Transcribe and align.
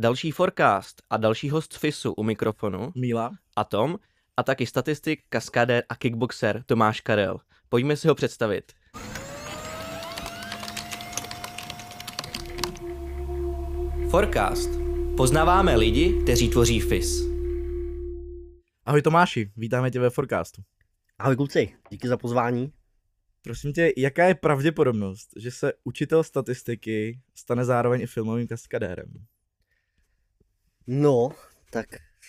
Další 0.00 0.30
forecast 0.30 1.02
a 1.10 1.16
další 1.16 1.50
host 1.50 1.78
FISu 1.78 2.12
u 2.12 2.22
mikrofonu 2.22 2.92
Míla. 2.94 3.30
a 3.56 3.64
Tom 3.64 3.98
a 4.36 4.42
taky 4.42 4.66
statistik, 4.66 5.20
kaskadér 5.28 5.84
a 5.88 5.96
kickboxer 5.96 6.62
Tomáš 6.66 7.00
Karel. 7.00 7.38
Pojďme 7.68 7.96
si 7.96 8.08
ho 8.08 8.14
představit. 8.14 8.72
Forecast. 14.10 14.70
Poznáváme 15.16 15.76
lidi, 15.76 16.20
kteří 16.22 16.48
tvoří 16.48 16.80
FIS. 16.80 17.22
Ahoj 18.84 19.02
Tomáši, 19.02 19.52
vítáme 19.56 19.90
tě 19.90 20.00
ve 20.00 20.10
Forecastu. 20.10 20.62
Ahoj 21.18 21.36
kluci, 21.36 21.74
díky 21.90 22.08
za 22.08 22.16
pozvání. 22.16 22.72
Prosím 23.42 23.72
tě, 23.72 23.92
jaká 23.96 24.24
je 24.24 24.34
pravděpodobnost, 24.34 25.28
že 25.36 25.50
se 25.50 25.72
učitel 25.84 26.24
statistiky 26.24 27.20
stane 27.34 27.64
zároveň 27.64 28.00
i 28.00 28.06
filmovým 28.06 28.46
kaskadérem? 28.46 29.08
No, 30.90 31.28
tak 31.70 31.86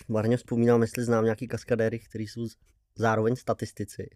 marně 0.08 0.36
vzpomínám, 0.36 0.82
jestli 0.82 1.04
znám 1.04 1.24
nějaký 1.24 1.48
kaskadéry, 1.48 1.98
kteří 1.98 2.26
jsou 2.26 2.46
zároveň 2.94 3.36
statistici. 3.36 4.10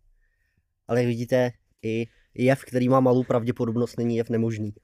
Ale 0.88 1.00
jak 1.00 1.06
vidíte, 1.06 1.52
i 1.82 2.08
jev, 2.34 2.64
který 2.64 2.88
má 2.88 3.00
malou 3.00 3.24
pravděpodobnost, 3.24 3.98
není 3.98 4.16
jev 4.16 4.30
nemožný. 4.30 4.74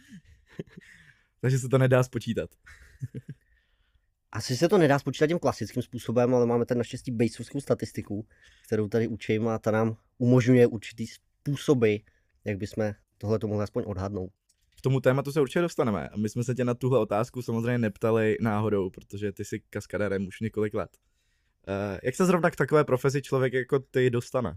Takže 1.40 1.58
se 1.58 1.68
to 1.68 1.78
nedá 1.78 2.02
spočítat. 2.02 2.50
Asi 4.32 4.56
se 4.56 4.68
to 4.68 4.78
nedá 4.78 4.98
spočítat 4.98 5.26
tím 5.26 5.38
klasickým 5.38 5.82
způsobem, 5.82 6.34
ale 6.34 6.46
máme 6.46 6.66
tady 6.66 6.78
naštěstí 6.78 7.10
bejsovskou 7.10 7.60
statistiku, 7.60 8.26
kterou 8.66 8.88
tady 8.88 9.08
učím 9.08 9.48
a 9.48 9.58
ta 9.58 9.70
nám 9.70 9.96
umožňuje 10.18 10.66
určitý 10.66 11.06
způsoby, 11.06 11.96
jak 12.44 12.58
bychom 12.58 12.92
tohle 13.18 13.38
to 13.38 13.48
mohli 13.48 13.64
aspoň 13.64 13.84
odhadnout. 13.86 14.30
K 14.82 14.90
tomu 14.90 15.00
tématu 15.00 15.32
se 15.32 15.40
určitě 15.40 15.60
dostaneme. 15.60 16.08
My 16.16 16.28
jsme 16.28 16.44
se 16.44 16.54
tě 16.54 16.64
na 16.64 16.74
tuhle 16.74 16.98
otázku 16.98 17.42
samozřejmě 17.42 17.78
neptali 17.78 18.36
náhodou, 18.40 18.90
protože 18.90 19.32
ty 19.32 19.44
jsi 19.44 19.60
kaskadérem 19.60 20.26
už 20.26 20.40
několik 20.40 20.74
let. 20.74 20.96
Uh, 21.68 21.98
jak 22.02 22.14
se 22.14 22.26
zrovna 22.26 22.50
k 22.50 22.56
takové 22.56 22.84
profesi 22.84 23.22
člověk 23.22 23.52
jako 23.52 23.78
ty 23.78 24.10
dostane? 24.10 24.56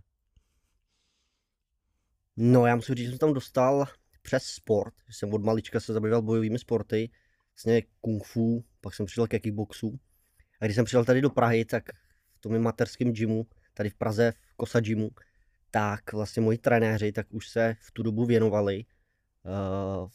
No, 2.37 2.65
já 2.65 2.75
musím 2.75 2.95
říct, 2.95 3.05
že 3.05 3.11
jsem 3.11 3.19
tam 3.19 3.33
dostal 3.33 3.85
přes 4.21 4.43
sport. 4.43 4.93
že 5.07 5.13
Jsem 5.13 5.33
od 5.33 5.43
malička 5.43 5.79
se 5.79 5.93
zabýval 5.93 6.21
bojovými 6.21 6.59
sporty, 6.59 7.09
vlastně 7.53 7.83
kung 8.01 8.23
fu, 8.23 8.65
pak 8.81 8.93
jsem 8.93 9.05
přišel 9.05 9.27
ke 9.27 9.39
kickboxu. 9.39 9.99
A 10.61 10.65
když 10.65 10.75
jsem 10.75 10.85
přišel 10.85 11.05
tady 11.05 11.21
do 11.21 11.29
Prahy, 11.29 11.65
tak 11.65 11.83
v 12.33 12.39
tom 12.39 12.59
materském 12.59 13.13
gymu, 13.13 13.45
tady 13.73 13.89
v 13.89 13.95
Praze, 13.95 14.33
v 14.51 14.55
Kosa 14.55 14.79
gymu, 14.79 15.09
tak 15.71 16.13
vlastně 16.13 16.41
moji 16.41 16.57
trenéři 16.57 17.11
tak 17.11 17.33
už 17.33 17.49
se 17.49 17.75
v 17.79 17.91
tu 17.91 18.03
dobu 18.03 18.25
věnovali 18.25 18.85
uh, 19.45 20.09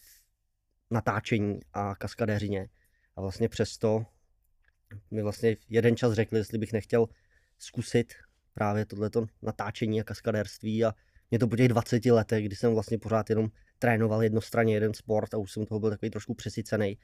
natáčení 0.90 1.60
a 1.72 1.94
kaskadéřině. 1.94 2.68
A 3.16 3.20
vlastně 3.20 3.48
přesto 3.48 4.06
mi 5.10 5.22
vlastně 5.22 5.56
jeden 5.68 5.96
čas 5.96 6.12
řekli, 6.12 6.38
jestli 6.38 6.58
bych 6.58 6.72
nechtěl 6.72 7.06
zkusit 7.58 8.14
právě 8.54 8.86
tohleto 8.86 9.26
natáčení 9.42 10.00
a 10.00 10.04
kaskadérství 10.04 10.84
a 10.84 10.94
mě 11.30 11.38
to 11.38 11.48
po 11.48 11.56
těch 11.56 11.68
20 11.68 12.06
letech, 12.06 12.44
kdy 12.46 12.56
jsem 12.56 12.74
vlastně 12.74 12.98
pořád 12.98 13.30
jenom 13.30 13.48
trénoval 13.78 14.22
jednostranně 14.22 14.74
jeden 14.74 14.94
sport 14.94 15.34
a 15.34 15.38
už 15.38 15.52
jsem 15.52 15.66
toho 15.66 15.80
byl 15.80 15.90
takový 15.90 16.10
trošku 16.10 16.34
přesycený, 16.34 16.98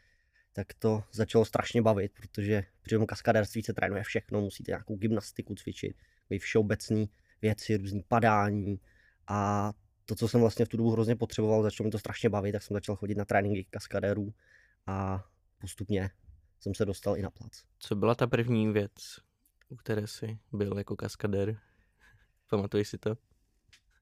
tak 0.53 0.67
to 0.79 1.03
začalo 1.13 1.45
strašně 1.45 1.83
bavit, 1.83 2.13
protože 2.13 2.65
při 2.83 2.95
tom 2.95 3.07
kaskadérství 3.07 3.63
se 3.63 3.73
trénuje 3.73 4.03
všechno, 4.03 4.41
musíte 4.41 4.71
nějakou 4.71 4.97
gymnastiku 4.97 5.55
cvičit, 5.55 5.97
takový 6.23 6.39
všeobecný 6.39 7.11
věci, 7.43 7.77
různý 7.77 8.03
padání 8.09 8.81
a 9.27 9.73
to, 10.07 10.15
co 10.15 10.29
jsem 10.29 10.41
vlastně 10.41 10.65
v 10.65 10.69
tu 10.69 10.77
dobu 10.77 10.91
hrozně 10.91 11.17
potřeboval, 11.17 11.63
začalo 11.63 11.85
mi 11.85 11.91
to 11.91 11.99
strašně 11.99 12.29
bavit, 12.29 12.53
tak 12.53 12.63
jsem 12.63 12.75
začal 12.75 12.97
chodit 12.97 13.15
na 13.15 13.25
tréninky 13.25 13.67
kaskadérů 13.71 14.35
a 14.87 15.25
postupně 15.61 16.11
jsem 16.61 16.75
se 16.75 16.85
dostal 16.85 17.17
i 17.17 17.23
na 17.23 17.31
plac. 17.31 17.63
Co 17.79 17.95
byla 17.95 18.15
ta 18.15 18.27
první 18.27 18.73
věc, 18.73 18.93
u 19.69 19.77
které 19.77 20.07
jsi 20.07 20.39
byl 20.53 20.79
jako 20.79 20.97
kaskadér? 20.97 21.59
Pamatuješ 22.51 22.89
si 22.89 22.99
to? 22.99 23.17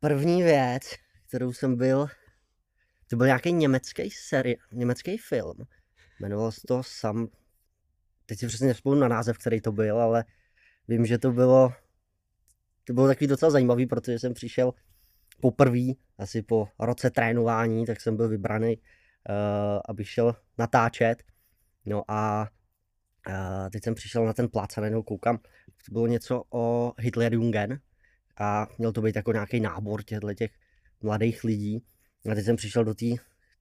První 0.01 0.43
věc, 0.43 0.83
kterou 1.29 1.53
jsem 1.53 1.77
byl, 1.77 2.07
to 3.11 3.17
byl 3.17 3.27
nějaký 3.27 3.53
německý 3.53 4.11
seri, 4.11 4.57
německý 4.73 5.19
film. 5.19 5.57
Jmenoval 6.21 6.53
se 6.53 6.61
to 6.69 6.83
sam, 6.83 7.29
teď 8.27 8.39
si 8.39 8.47
přesně 8.47 8.67
nevzpomínám 8.67 9.11
na 9.11 9.17
název, 9.17 9.39
který 9.39 9.61
to 9.61 9.73
byl, 9.73 10.01
ale 10.01 10.25
vím, 10.89 11.07
že 11.07 11.19
to 11.19 11.33
bylo, 11.33 11.73
to 12.85 12.93
bylo 12.93 13.07
takový 13.07 13.27
docela 13.27 13.51
zajímavý, 13.51 13.87
protože 13.87 14.19
jsem 14.19 14.35
přišel 14.35 14.73
poprvé, 15.41 15.93
asi 16.19 16.43
po 16.43 16.69
roce 16.79 17.11
trénování, 17.11 17.87
tak 17.87 18.01
jsem 18.01 18.17
byl 18.17 18.29
vybraný, 18.29 18.77
uh, 18.77 19.81
abych 19.89 20.09
šel 20.09 20.37
natáčet. 20.59 21.23
No 21.87 22.03
a 22.09 22.49
uh, 23.29 23.71
teď 23.71 23.85
jsem 23.85 23.95
přišel 23.95 24.25
na 24.27 24.33
ten 24.33 24.49
plac 24.49 24.79
a 24.79 24.81
najednou 24.81 25.03
koukám, 25.03 25.39
to 25.87 25.93
bylo 25.93 26.07
něco 26.07 26.43
o 26.51 26.93
Hitlerjungen, 26.99 27.81
a 28.39 28.67
měl 28.79 28.93
to 28.93 29.03
být 29.03 29.17
jako 29.17 29.33
nějaký 29.33 29.61
nábor 29.61 30.03
těchto 30.03 30.35
těch 30.35 30.51
mladých 31.03 31.45
lidí. 31.45 31.85
A 32.31 32.35
teď 32.35 32.45
jsem 32.45 32.57
přišel 32.57 32.85
do 32.85 32.95
té 32.95 33.07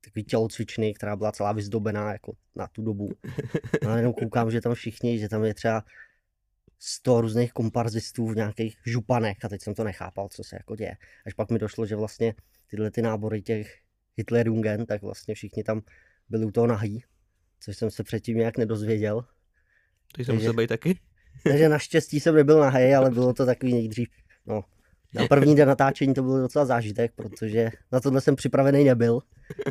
takové 0.03 0.23
tělocvičny, 0.23 0.93
která 0.93 1.15
byla 1.15 1.31
celá 1.31 1.51
vyzdobená 1.51 2.11
jako 2.11 2.33
na 2.55 2.67
tu 2.67 2.81
dobu. 2.81 3.09
A 3.85 3.87
najednou 3.87 4.13
koukám, 4.13 4.51
že 4.51 4.61
tam 4.61 4.73
všichni, 4.73 5.19
že 5.19 5.29
tam 5.29 5.43
je 5.43 5.53
třeba 5.53 5.83
100 6.85 7.21
různých 7.21 7.53
komparzistů 7.53 8.27
v 8.27 8.35
nějakých 8.35 8.77
županech 8.85 9.37
a 9.45 9.49
teď 9.49 9.61
jsem 9.61 9.73
to 9.73 9.83
nechápal, 9.83 10.27
co 10.31 10.43
se 10.43 10.55
jako 10.55 10.75
děje. 10.75 10.97
Až 11.25 11.33
pak 11.33 11.51
mi 11.51 11.59
došlo, 11.59 11.85
že 11.85 11.95
vlastně 11.95 12.33
tyhle 12.67 12.91
ty 12.91 13.01
nábory 13.01 13.41
těch 13.41 13.77
Hitlerjungen, 14.17 14.85
tak 14.85 15.01
vlastně 15.01 15.35
všichni 15.35 15.63
tam 15.63 15.81
byli 16.29 16.45
u 16.45 16.51
toho 16.51 16.67
nahý, 16.67 17.03
což 17.59 17.77
jsem 17.77 17.91
se 17.91 18.03
předtím 18.03 18.37
nějak 18.37 18.57
nedozvěděl. 18.57 19.25
Ty 20.15 20.25
jsem 20.25 20.35
musel 20.35 20.53
být 20.53 20.67
taky? 20.67 20.99
Takže 21.43 21.69
naštěstí 21.69 22.19
jsem 22.19 22.35
nebyl 22.35 22.59
nahej, 22.59 22.95
ale 22.95 23.11
bylo 23.11 23.33
to 23.33 23.45
takový 23.45 23.73
nejdřív, 23.73 24.09
no, 24.45 24.63
na 25.13 25.27
první 25.27 25.55
den 25.55 25.67
natáčení 25.67 26.13
to 26.13 26.23
byl 26.23 26.41
docela 26.41 26.65
zážitek, 26.65 27.11
protože 27.15 27.69
na 27.91 27.99
tohle 27.99 28.21
jsem 28.21 28.35
připravený 28.35 28.83
nebyl, 28.83 29.19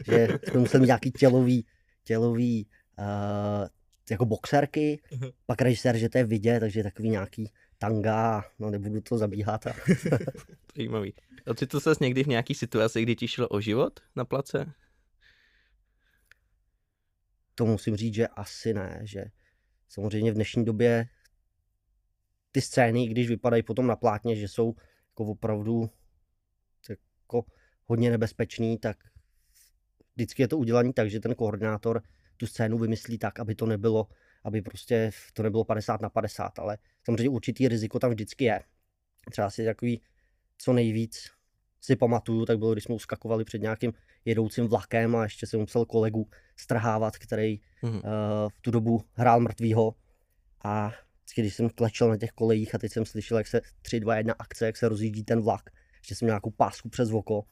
že 0.07 0.29
jsme 0.49 0.61
museli 0.61 0.81
mít 0.81 0.87
nějaký 0.87 1.11
tělový, 1.11 1.67
tělový, 2.05 2.67
uh, 2.99 3.69
jako 4.11 4.25
boxerky, 4.27 5.01
Mhm. 5.13 5.31
pak 5.47 5.63
režisér, 5.63 5.97
že 5.97 6.09
to 6.09 6.19
je 6.19 6.25
vidět, 6.25 6.61
takže 6.61 6.83
takový 6.83 7.11
nějaký 7.11 7.51
tanga, 7.79 8.45
no 8.59 8.71
nebudu 8.71 9.01
to 9.01 9.19
zabíhat. 9.19 9.67
A... 9.67 9.73
Zajímavý. 10.77 11.15
Ocitl 11.47 11.81
ses 11.81 11.99
někdy 11.99 12.25
v 12.25 12.27
nějaký 12.27 12.55
situaci, 12.55 13.03
kdy 13.03 13.17
ti 13.17 13.29
šlo 13.29 13.49
o 13.49 13.61
život 13.61 14.01
na 14.17 14.25
place? 14.25 14.73
to 17.55 17.67
musím 17.67 17.97
říct, 17.97 18.15
že 18.15 18.29
asi 18.29 18.75
ne, 18.75 19.01
že 19.03 19.25
samozřejmě 19.89 20.33
v 20.33 20.35
dnešní 20.35 20.65
době 20.65 21.09
ty 22.53 22.61
scény, 22.61 23.07
když 23.09 23.29
vypadají 23.29 23.63
potom 23.63 23.87
na 23.87 23.97
plátně, 23.97 24.37
že 24.37 24.49
jsou 24.49 24.75
jako 25.11 25.25
opravdu 25.25 25.91
jako 26.89 27.45
hodně 27.87 28.11
nebezpečný, 28.11 28.79
tak 28.79 28.97
vždycky 30.15 30.43
je 30.43 30.49
to 30.49 30.59
udělané 30.59 30.93
tak, 30.93 31.11
že 31.11 31.21
ten 31.21 31.35
koordinátor 31.35 32.03
tu 32.37 32.47
scénu 32.47 32.79
vymyslí 32.79 33.19
tak, 33.19 33.41
aby 33.41 33.55
to 33.55 33.67
nebylo, 33.67 34.09
aby 34.45 34.63
prostě 34.63 35.11
to 35.33 35.43
nebylo 35.43 35.65
50 35.65 36.01
na 36.01 36.09
50, 36.09 36.59
ale 36.59 36.79
samozřejmě 37.05 37.29
určitý 37.29 37.69
riziko 37.69 37.99
tam 37.99 38.11
vždycky 38.11 38.45
je. 38.45 38.61
Třeba 39.31 39.51
si 39.51 39.65
takový 39.65 40.03
co 40.59 40.73
nejvíc 40.73 41.31
si 41.81 41.97
pamatuju, 41.97 42.47
tak 42.47 42.59
bylo, 42.59 42.73
když 42.73 42.85
jsme 42.85 42.95
uskakovali 42.95 43.45
před 43.45 43.63
nějakým 43.63 43.93
jedoucím 44.25 44.67
vlakem 44.67 45.17
a 45.17 45.23
ještě 45.23 45.47
jsem 45.47 45.61
musel 45.61 45.85
kolegu 45.85 46.29
strhávat, 46.57 47.19
který 47.19 47.61
Mhm. 47.83 47.95
uh, 47.95 48.01
v 48.49 48.61
tu 48.61 48.71
dobu 48.71 49.05
hrál 49.13 49.41
mrtvýho 49.41 49.95
a 50.65 50.93
vždycky, 51.19 51.41
když 51.41 51.55
jsem 51.55 51.71
klečel 51.71 52.09
na 52.09 52.17
těch 52.17 52.31
kolejích 52.31 52.75
a 52.75 52.79
teď 52.79 52.93
jsem 52.93 53.05
slyšel, 53.05 53.39
jak 53.39 53.47
se 53.47 53.61
3, 53.83 54.01
2, 54.01 54.17
1 54.17 54.35
akce, 54.39 54.67
jak 54.67 54.77
se 54.77 54.89
rozjíždí 54.89 55.25
ten 55.25 55.41
vlak, 55.41 55.71
že 56.07 56.15
jsem 56.15 56.27
měl 56.27 56.33
nějakou 56.33 56.51
pásku 56.51 56.89
přes 56.89 57.11
oko, 57.11 57.45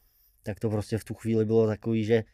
tak 0.43 0.61
to 0.61 0.71
prostě 0.71 0.99
v 0.99 1.05
tu 1.05 1.15
chvíli 1.15 1.45
bylo 1.45 1.67
takový, 1.67 2.05
že 2.05 2.25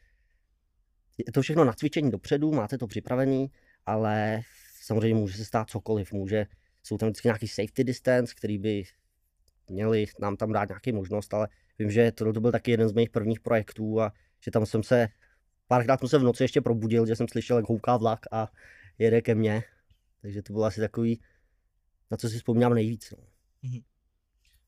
je 1.19 1.32
to 1.32 1.43
všechno 1.43 1.65
na 1.65 1.72
cvičení 1.72 2.10
dopředu, 2.10 2.53
máte 2.53 2.78
to 2.78 2.87
připravený, 2.87 3.50
ale 3.87 4.41
samozřejmě 4.82 5.14
může 5.14 5.37
se 5.37 5.44
stát 5.44 5.70
cokoliv, 5.70 6.12
může, 6.12 6.46
jsou 6.82 6.99
tam 6.99 7.08
vždycky 7.08 7.29
nějaký 7.29 7.49
safety 7.49 7.85
distance, 7.85 8.35
který 8.37 8.58
by 8.58 8.85
měli 9.69 10.06
nám 10.20 10.37
tam 10.37 10.52
dát 10.52 10.69
nějaký 10.69 10.93
možnost, 10.93 11.35
ale 11.35 11.49
vím, 11.79 11.91
že 11.91 12.12
tohle 12.12 12.32
to 12.32 12.41
byl 12.41 12.52
taky 12.52 12.70
jeden 12.70 12.88
z 12.88 12.93
mých 12.93 13.11
prvních 13.11 13.41
projektů 13.41 14.00
a 14.00 14.12
že 14.44 14.50
tam 14.50 14.67
jsem 14.67 14.82
se, 14.82 15.08
párkrát 15.69 16.00
jsem 16.00 16.08
se 16.08 16.19
v 16.19 16.23
noci 16.23 16.44
ještě 16.44 16.61
probudil, 16.61 17.06
že 17.06 17.17
jsem 17.17 17.29
slyšel, 17.29 17.56
jak 17.56 17.69
houká 17.69 17.96
vlak 17.96 18.20
a 18.32 18.52
jede 18.99 19.23
ke 19.23 19.35
mně, 19.35 19.62
takže 20.23 20.43
to 20.43 20.52
bylo 20.52 20.64
asi 20.64 20.81
takový, 20.81 21.20
na 22.11 22.17
co 22.17 22.29
si 22.29 22.37
vzpomínám 22.37 22.75
nejvíc. 22.75 23.11
No. 23.11 23.25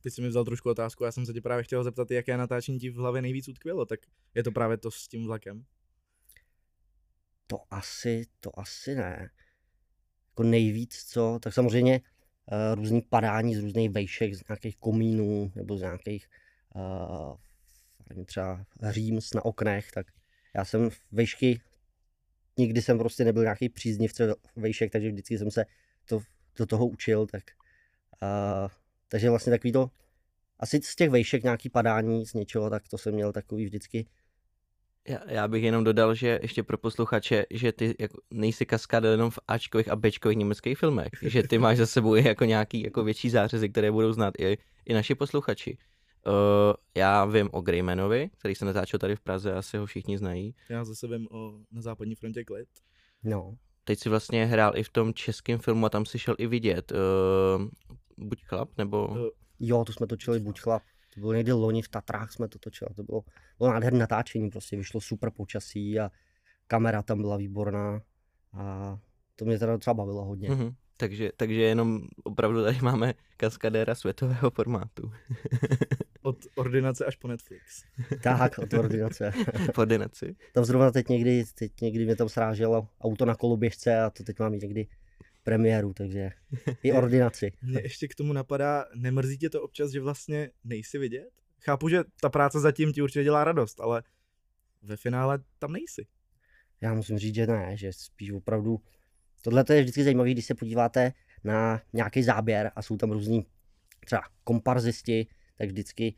Ty 0.01 0.11
jsi 0.11 0.23
mi 0.23 0.29
vzal 0.29 0.45
trošku 0.45 0.71
otázku, 0.71 1.05
já 1.05 1.13
jsem 1.13 1.27
se 1.27 1.33
tě 1.33 1.41
právě 1.41 1.65
chtěl 1.65 1.85
zeptat, 1.85 2.11
jaké 2.11 2.37
natáčení 2.37 2.79
ti 2.79 2.91
v 2.91 2.95
hlavě 2.95 3.23
nejvíc 3.23 3.49
utkvělo, 3.49 3.87
tak 3.87 4.01
je 4.35 4.43
to 4.43 4.53
právě 4.53 4.77
to 4.77 4.91
s 4.91 5.09
tím 5.09 5.27
vlakem. 5.27 5.65
To 7.51 7.59
asi, 7.71 8.27
to 8.41 8.59
asi 8.59 8.95
ne. 8.95 9.31
Jako 10.31 10.43
nejvíc, 10.43 11.05
co, 11.05 11.39
tak 11.43 11.55
samozřejmě 11.55 12.01
uh, 12.01 12.75
různý 12.75 13.03
padání 13.03 13.55
z 13.55 13.59
různých 13.59 13.91
vejšek, 13.91 14.35
z 14.35 14.49
nějakých 14.49 14.77
komínů, 14.77 15.53
nebo 15.55 15.77
z 15.77 15.81
nějakých 15.81 16.29
uh, 16.75 17.37
třeba 18.25 18.65
říms 18.91 19.35
na 19.35 19.45
oknech, 19.45 19.93
tak 19.93 20.07
já 20.55 20.65
jsem 20.65 20.91
vejšky 21.13 21.61
nikdy 22.59 22.83
jsem 22.83 22.99
prostě 22.99 23.25
nebyl 23.25 23.43
nějaký 23.43 23.69
příznivce 23.69 24.35
vejšek, 24.57 24.93
takže 24.93 25.09
vždycky 25.09 25.39
jsem 25.39 25.51
se 25.51 25.65
to, 26.05 26.21
do 26.57 26.67
toho 26.67 26.87
učil, 26.87 27.27
tak 27.27 27.43
uh, 28.23 28.71
takže 29.09 29.31
vlastně 29.31 29.51
takový 29.51 29.73
to, 29.73 29.91
asi 30.61 30.81
z 30.83 30.97
těch 30.97 31.11
vejšek 31.11 31.43
nějaký 31.43 31.69
padání 31.69 32.27
z 32.27 32.35
něčeho, 32.35 32.71
tak 32.71 32.89
to 32.89 32.99
jsem 32.99 33.15
měl 33.15 33.33
takový 33.33 33.65
vždycky 33.65 34.07
Já, 35.09 35.19
já 35.27 35.49
bych 35.49 35.63
jenom 35.63 35.85
dodal, 35.85 36.15
že 36.15 36.39
ještě 36.43 36.63
pro 36.63 36.79
posluchače, 36.79 37.47
že 37.51 37.73
ty 37.73 37.95
jako 37.99 38.21
nejsi 38.31 38.67
kaskader 38.67 39.11
jenom 39.11 39.31
v 39.31 39.39
Ačkových 39.49 39.89
a 39.89 39.97
Bčkových 39.97 40.39
německých 40.39 40.79
filmech, 40.79 41.09
že 41.23 41.43
ty 41.43 41.59
máš 41.59 41.79
za 41.79 41.87
sebou 41.87 42.17
i 42.17 42.29
jako 42.29 42.45
nějaký 42.45 42.83
jako 42.83 43.05
větší 43.05 43.31
zářezy, 43.31 43.69
které 43.69 43.93
budou 43.93 44.13
znát 44.13 44.35
i, 44.39 44.59
i 44.87 44.95
naši 44.95 45.15
posluchači. 45.15 45.79
Uh, 46.27 46.33
já 46.95 47.25
vím 47.25 47.49
o 47.53 47.61
Greymanovi, 47.61 48.31
který 48.39 48.55
se 48.55 48.65
natáčel 48.65 48.99
tady 48.99 49.17
v 49.17 49.21
Praze, 49.21 49.55
asi 49.55 49.77
ho 49.77 49.87
všichni 49.87 50.19
znají. 50.19 50.55
Já 50.69 50.85
zase 50.85 51.07
vím 51.07 51.29
o 51.31 51.53
na 51.73 51.83
západní 51.83 52.15
frontě 52.15 52.45
klid. 52.45 52.69
No, 53.25 53.57
Teď 53.89 53.99
si 53.99 54.09
vlastně 54.09 54.47
hrál 54.47 54.73
i 54.77 54.83
v 54.83 54.89
tom 54.89 55.15
českém 55.15 55.59
filmu 55.59 55.87
a 55.87 55.89
tam 55.89 56.07
si 56.07 56.19
šel 56.19 56.35
i 56.39 56.47
vidět. 56.47 56.93
Uh, 56.93 57.69
buď 58.17 58.45
chlap, 58.45 58.69
nebo... 58.79 59.17
Eh, 59.17 59.31
jo, 59.61 59.85
to 59.85 59.93
jsme 59.93 60.07
točili 60.07 60.41
buď 60.41 60.61
chlap. 60.61 60.83
To 61.19 61.21
bylo 61.21 61.33
někdy 61.33 61.53
loni 61.53 61.83
v 61.83 61.89
Tatrách 61.89 62.33
jsme 62.33 62.49
to 62.49 62.59
točili. 62.59 62.95
To 62.95 63.03
bylo, 63.03 63.25
bylo 63.59 63.73
nádherné 63.73 63.99
natáčení, 63.99 64.51
prostě 64.51 64.77
vyšlo 64.77 65.01
super 65.01 65.31
počasí 65.31 66.01
a 66.01 66.11
kamera 66.67 67.03
tam 67.03 67.21
byla 67.21 67.37
výborná. 67.37 68.03
A 68.53 68.99
to 69.37 69.45
mě 69.45 69.59
teda 69.59 69.79
třeba 69.79 69.95
bavilo 69.95 70.25
hodně. 70.25 70.51
Mhm. 70.51 70.75
Takže, 70.97 71.31
takže 71.37 71.63
jenom 71.63 72.03
opravdu 72.25 72.65
tady 72.65 72.79
máme 72.83 73.15
kaskadéra 73.37 73.95
světového 73.95 74.51
formátu. 74.51 75.13
Od 76.23 76.37
ordinace 76.55 77.05
až 77.05 77.17
po 77.17 77.29
Netflix. 77.29 77.85
Tak, 78.23 78.59
od 78.59 78.73
ordinace. 78.79 79.33
v 79.75 79.79
ordinaci. 79.79 80.37
Tam 80.53 80.65
zrovna 80.65 80.91
teď 80.91 81.09
někdy, 81.09 81.45
teď 81.55 81.81
někdy 81.81 82.05
mě 82.05 82.17
tam 82.17 82.29
sráželo 82.29 82.89
auto 83.01 83.25
na 83.25 83.35
koloběžce 83.35 84.01
a 84.01 84.11
to 84.11 84.25
teď 84.25 84.39
mám 84.39 84.53
někdy 84.53 84.87
premiéru, 85.49 85.95
takže 85.95 86.31
i 86.83 86.93
ordinaci. 86.93 87.53
Mě 87.63 87.81
ještě 87.83 88.09
k 88.09 88.15
tomu 88.15 88.33
napadá, 88.33 88.85
nemrzí 88.95 89.39
tě 89.39 89.51
to 89.51 89.63
občas, 89.63 89.91
že 89.91 90.01
vlastně 90.01 90.51
nejsi 90.65 90.99
vidět? 90.99 91.29
Chápu, 91.65 91.89
že 91.89 92.05
ta 92.21 92.29
práce 92.29 92.61
zatím 92.61 92.93
ti 92.93 93.03
určitě 93.03 93.25
dělá 93.25 93.45
radost, 93.45 93.81
ale 93.81 94.03
ve 94.83 94.97
finále 94.97 95.39
tam 95.59 95.73
nejsi. 95.73 96.07
Já 96.81 96.95
musím 96.95 97.19
říct, 97.19 97.35
že 97.35 97.47
ne, 97.47 97.77
že 97.77 97.93
spíš 97.93 98.31
opravdu, 98.31 98.81
tohle 99.43 99.65
je 99.73 99.83
vždycky 99.83 100.05
zajímavé, 100.05 100.31
když 100.31 100.45
se 100.45 100.55
podíváte 100.55 101.13
na 101.45 101.83
nějaký 101.93 102.23
záběr 102.23 102.73
a 102.77 102.83
jsou 102.83 102.97
tam 102.97 103.11
různí 103.11 103.47
třeba 104.05 104.23
komparzisti, 104.45 105.27
tak 105.59 105.69
vždycky 105.69 106.15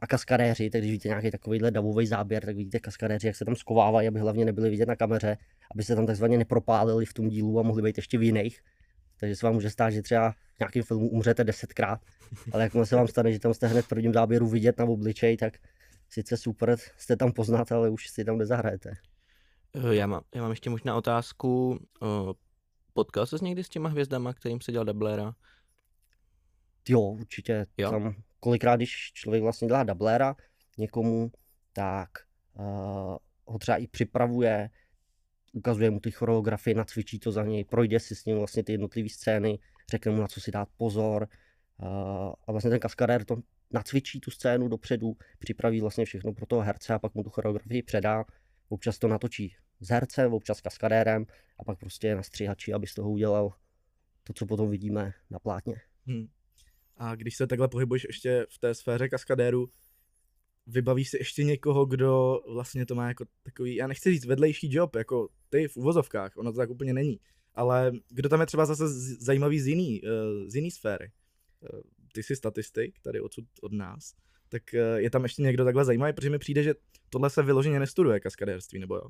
a 0.00 0.06
kaskadéři, 0.06 0.70
tak 0.70 0.80
když 0.80 0.90
vidíte 0.90 1.08
nějaký 1.08 1.30
takovýhle 1.30 1.70
davový 1.70 2.06
záběr, 2.06 2.44
tak 2.44 2.56
vidíte 2.56 2.80
kaskadéři, 2.80 3.26
jak 3.26 3.36
se 3.36 3.44
tam 3.44 3.56
skovávají, 3.56 4.08
aby 4.08 4.20
hlavně 4.20 4.44
nebyli 4.44 4.70
vidět 4.70 4.88
na 4.88 4.96
kameře, 4.96 5.36
aby 5.70 5.82
se 5.82 5.96
tam 5.96 6.06
takzvaně 6.06 6.38
nepropálili 6.38 7.06
v 7.06 7.14
tom 7.14 7.28
dílu 7.28 7.60
a 7.60 7.62
mohli 7.62 7.82
být 7.82 7.96
ještě 7.96 8.18
v 8.18 8.22
jiných. 8.22 8.60
Takže 9.20 9.36
se 9.36 9.46
vám 9.46 9.54
může 9.54 9.70
stát, 9.70 9.90
že 9.90 10.02
třeba 10.02 10.30
v 10.30 10.58
nějakém 10.58 10.82
filmu 10.82 11.08
umřete 11.10 11.44
desetkrát, 11.44 12.00
ale 12.52 12.62
jakmile 12.62 12.86
se 12.86 12.96
vám 12.96 13.08
stane, 13.08 13.32
že 13.32 13.38
tam 13.38 13.54
jste 13.54 13.66
hned 13.66 13.82
v 13.84 13.88
prvním 13.88 14.12
záběru 14.12 14.48
vidět 14.48 14.78
na 14.78 14.84
obličej, 14.84 15.36
tak 15.36 15.54
sice 16.08 16.36
super, 16.36 16.76
jste 16.96 17.16
tam 17.16 17.32
poznat, 17.32 17.72
ale 17.72 17.90
už 17.90 18.08
si 18.08 18.24
tam 18.24 18.38
nezahrajete. 18.38 18.92
Eh, 19.74 19.94
Já 19.94 20.06
mám, 20.06 20.22
já 20.34 20.42
mám 20.42 20.50
ještě 20.50 20.70
možná 20.70 20.96
otázku. 20.96 21.78
Eh, 22.02 22.32
Potkal 22.92 23.26
ses 23.26 23.40
někdy 23.40 23.64
s 23.64 23.68
těma 23.68 23.88
hvězdama, 23.88 24.32
kterým 24.32 24.60
se 24.60 24.72
dělal 24.72 24.84
dublera? 24.84 25.34
Jo, 26.88 27.00
určitě. 27.00 27.66
Jo. 27.76 27.90
Tam 27.90 28.14
kolikrát, 28.40 28.76
když 28.76 29.12
člověk 29.12 29.42
vlastně 29.42 29.68
dělá 29.68 29.84
dublera 29.84 30.36
někomu, 30.78 31.32
tak 31.72 32.08
uh, 32.54 33.16
ho 33.46 33.58
třeba 33.58 33.76
i 33.76 33.86
připravuje, 33.86 34.70
ukazuje 35.58 35.90
mu 35.90 36.00
ty 36.00 36.10
choreografie, 36.10 36.74
nacvičí 36.74 37.18
to 37.18 37.32
za 37.32 37.44
něj, 37.44 37.64
projde 37.64 38.00
si 38.00 38.14
s 38.14 38.24
ním 38.24 38.38
vlastně 38.38 38.62
ty 38.62 38.72
jednotlivé 38.72 39.08
scény, 39.08 39.58
řekne 39.90 40.12
mu, 40.12 40.20
na 40.20 40.28
co 40.28 40.40
si 40.40 40.50
dát 40.50 40.68
pozor. 40.76 41.28
A 42.46 42.52
vlastně 42.52 42.70
ten 42.70 42.80
kaskadér 42.80 43.24
to 43.24 43.36
nacvičí 43.72 44.20
tu 44.20 44.30
scénu 44.30 44.68
dopředu, 44.68 45.16
připraví 45.38 45.80
vlastně 45.80 46.04
všechno 46.04 46.32
pro 46.32 46.46
toho 46.46 46.62
herce 46.62 46.94
a 46.94 46.98
pak 46.98 47.14
mu 47.14 47.22
tu 47.22 47.30
choreografii 47.30 47.82
předá. 47.82 48.24
Občas 48.68 48.98
to 48.98 49.08
natočí 49.08 49.56
s 49.80 49.88
hercem, 49.88 50.34
občas 50.34 50.58
s 50.58 50.60
kaskadérem 50.60 51.26
a 51.58 51.64
pak 51.64 51.78
prostě 51.78 52.14
na 52.14 52.22
stříhači, 52.22 52.72
aby 52.72 52.86
z 52.86 52.94
toho 52.94 53.10
udělal 53.10 53.52
to, 54.24 54.32
co 54.32 54.46
potom 54.46 54.70
vidíme 54.70 55.12
na 55.30 55.38
plátně. 55.38 55.74
Hm. 56.06 56.28
A 56.96 57.14
když 57.14 57.36
se 57.36 57.46
takhle 57.46 57.68
pohybuješ 57.68 58.04
ještě 58.04 58.46
v 58.50 58.58
té 58.58 58.74
sféře 58.74 59.08
kaskadéru, 59.08 59.66
vybavíš 60.66 61.10
si 61.10 61.16
ještě 61.18 61.44
někoho, 61.44 61.86
kdo 61.86 62.40
vlastně 62.52 62.86
to 62.86 62.94
má 62.94 63.08
jako 63.08 63.24
takový, 63.42 63.74
já 63.74 63.86
nechci 63.86 64.10
říct 64.10 64.24
vedlejší 64.24 64.74
job, 64.74 64.96
jako 64.96 65.28
ty 65.48 65.68
v 65.68 65.76
uvozovkách, 65.76 66.36
ono 66.36 66.52
to 66.52 66.58
tak 66.58 66.70
úplně 66.70 66.94
není, 66.94 67.20
ale 67.54 67.92
kdo 68.08 68.28
tam 68.28 68.40
je 68.40 68.46
třeba 68.46 68.66
zase 68.66 68.88
z- 68.88 69.18
zajímavý 69.22 69.60
z 69.60 69.66
jiný, 69.66 70.00
eh, 70.04 70.50
z 70.50 70.54
jiný 70.54 70.70
sféry. 70.70 71.12
Eh, 71.64 71.68
Ty 72.12 72.22
jsi 72.22 72.36
statistik, 72.36 73.00
tady 73.02 73.20
odsud 73.20 73.44
od 73.62 73.72
nás, 73.72 74.14
tak 74.48 74.74
eh, 74.74 75.00
je 75.00 75.10
tam 75.10 75.22
ještě 75.22 75.42
někdo 75.42 75.64
takhle 75.64 75.84
zajímavý, 75.84 76.12
protože 76.12 76.30
mi 76.30 76.38
přijde, 76.38 76.62
že 76.62 76.74
tohle 77.10 77.30
se 77.30 77.42
vyloženě 77.42 77.78
nestuduje 77.80 78.20
kaskadérství, 78.20 78.78
nebo 78.78 78.96
jo? 78.96 79.08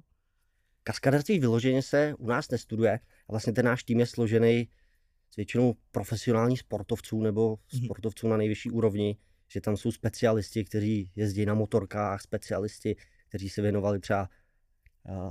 Kaskaderství 0.83 1.39
vyloženě 1.39 1.83
se 1.83 2.15
u 2.19 2.27
nás 2.27 2.51
nestuduje 2.51 2.93
a 3.29 3.33
vlastně 3.33 3.53
ten 3.53 3.65
náš 3.65 3.85
tým 3.85 4.01
je 4.01 4.07
složený 4.07 4.69
z 5.31 5.37
většinou 5.37 5.75
profesionálních 5.91 6.61
sportovců 6.61 7.23
nebo 7.23 7.59
Mhm. 7.75 7.85
sportovců 7.85 8.29
na 8.29 8.37
nejvyšší 8.37 8.71
úrovni, 8.71 9.17
že 9.49 9.61
tam 9.61 9.77
jsou 9.77 9.93
specialisti, 9.93 10.65
kteří 10.65 11.11
jezdí 11.17 11.47
na 11.47 11.55
motorkách, 11.55 12.23
specialisti, 12.23 12.97
kteří 13.29 13.49
se 13.49 13.63
věnovali 13.63 14.01
třeba 14.01 14.29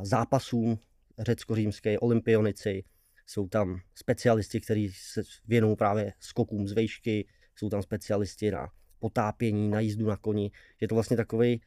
zápasům 0.03 0.79
řecko-římské, 1.19 1.99
olympionici, 1.99 2.83
jsou 3.25 3.47
tam 3.47 3.79
specialisti, 3.95 4.61
kteří 4.61 4.91
se 4.93 5.21
věnují 5.47 5.75
právě 5.75 6.13
skokům 6.19 6.67
z 6.67 6.71
vejšky, 6.71 7.27
jsou 7.55 7.69
tam 7.69 7.81
specialisti 7.81 8.51
na 8.51 8.67
potápění, 8.99 9.69
na 9.69 9.79
jízdu 9.79 10.07
na 10.07 10.17
koni. 10.17 10.51
Je 10.81 10.87
to 10.87 10.95
vlastně 10.95 11.17
takový 11.17 11.61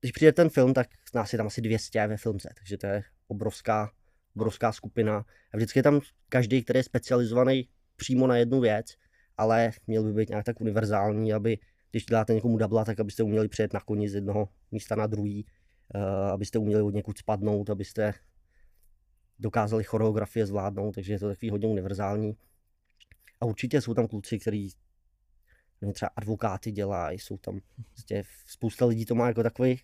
když 0.00 0.12
přijde 0.12 0.32
ten 0.32 0.48
film, 0.48 0.74
tak 0.74 0.88
nás 1.14 1.32
je 1.32 1.36
tam 1.36 1.46
asi 1.46 1.60
200 1.60 2.06
ve 2.06 2.16
filmce, 2.16 2.48
takže 2.58 2.78
to 2.78 2.86
je 2.86 3.02
obrovská, 3.28 3.90
obrovská 4.36 4.72
skupina. 4.72 5.24
A 5.52 5.56
vždycky 5.56 5.78
je 5.78 5.82
tam 5.82 6.00
každý, 6.28 6.64
který 6.64 6.78
je 6.78 6.82
specializovaný 6.82 7.68
přímo 7.96 8.26
na 8.26 8.36
jednu 8.36 8.60
věc, 8.60 8.86
ale 9.36 9.70
měl 9.86 10.02
by 10.02 10.12
být 10.12 10.28
nějak 10.28 10.44
tak 10.44 10.60
univerzální, 10.60 11.32
aby 11.32 11.58
když 11.90 12.06
děláte 12.06 12.34
někomu 12.34 12.58
dubla, 12.58 12.84
tak 12.84 13.00
abyste 13.00 13.22
uměli 13.22 13.48
přijet 13.48 13.72
na 13.72 13.80
koni 13.80 14.08
z 14.08 14.14
jednoho 14.14 14.48
místa 14.70 14.94
na 14.94 15.06
druhý, 15.06 15.44
uh, 15.44 15.50
abyste 16.32 16.58
uměli 16.58 16.82
od 16.82 16.94
někud 16.94 17.18
spadnout, 17.18 17.70
abyste 17.70 18.14
dokázali 19.38 19.84
choreografie 19.84 20.46
zvládnout, 20.46 20.94
takže 20.94 21.12
je 21.12 21.18
to 21.18 21.28
takový 21.28 21.50
hodně 21.50 21.68
univerzální. 21.68 22.36
A 23.40 23.46
určitě 23.46 23.80
jsou 23.80 23.94
tam 23.94 24.08
kluci, 24.08 24.38
kteří 24.38 24.72
třeba 25.92 26.10
advokáty 26.16 26.72
dělají, 26.72 27.18
jsou 27.18 27.38
tam 27.38 27.60
prostě 27.92 28.22
spousta 28.46 28.86
lidí 28.86 29.04
to 29.04 29.14
má 29.14 29.28
jako 29.28 29.42
takový, 29.42 29.80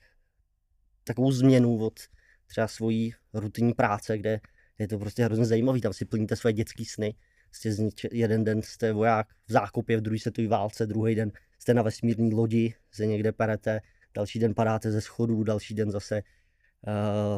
takovou 1.05 1.33
změnu 1.33 1.79
od 1.87 2.01
třeba 2.47 2.69
svojí 2.69 3.15
rutinní 3.35 3.73
práce, 3.75 4.19
kde 4.19 4.41
je 4.79 4.89
to 4.89 4.99
prostě 4.99 5.25
hrozně 5.25 5.45
zajímavý, 5.45 5.81
tam 5.81 5.93
si 5.93 6.05
plníte 6.05 6.37
své 6.37 6.53
dětské 6.53 6.85
sny, 6.85 7.15
prostě 7.45 8.09
jeden 8.13 8.45
den 8.45 8.63
jste 8.63 8.93
voják 8.93 9.29
v 9.47 9.53
zákopě 9.53 9.97
v 9.97 10.01
druhé 10.01 10.19
světové 10.19 10.49
válce, 10.49 10.87
druhý 10.87 11.15
den 11.15 11.33
jste 11.59 11.75
na 11.75 11.83
vesmírní 11.83 12.35
lodi, 12.35 12.75
se 12.91 13.07
někde 13.07 13.33
perete, 13.33 13.81
další 14.15 14.39
den 14.39 14.55
padáte 14.55 14.91
ze 14.91 15.01
schodů, 15.01 15.45
další 15.45 15.75
den 15.75 15.91
zase 15.91 16.23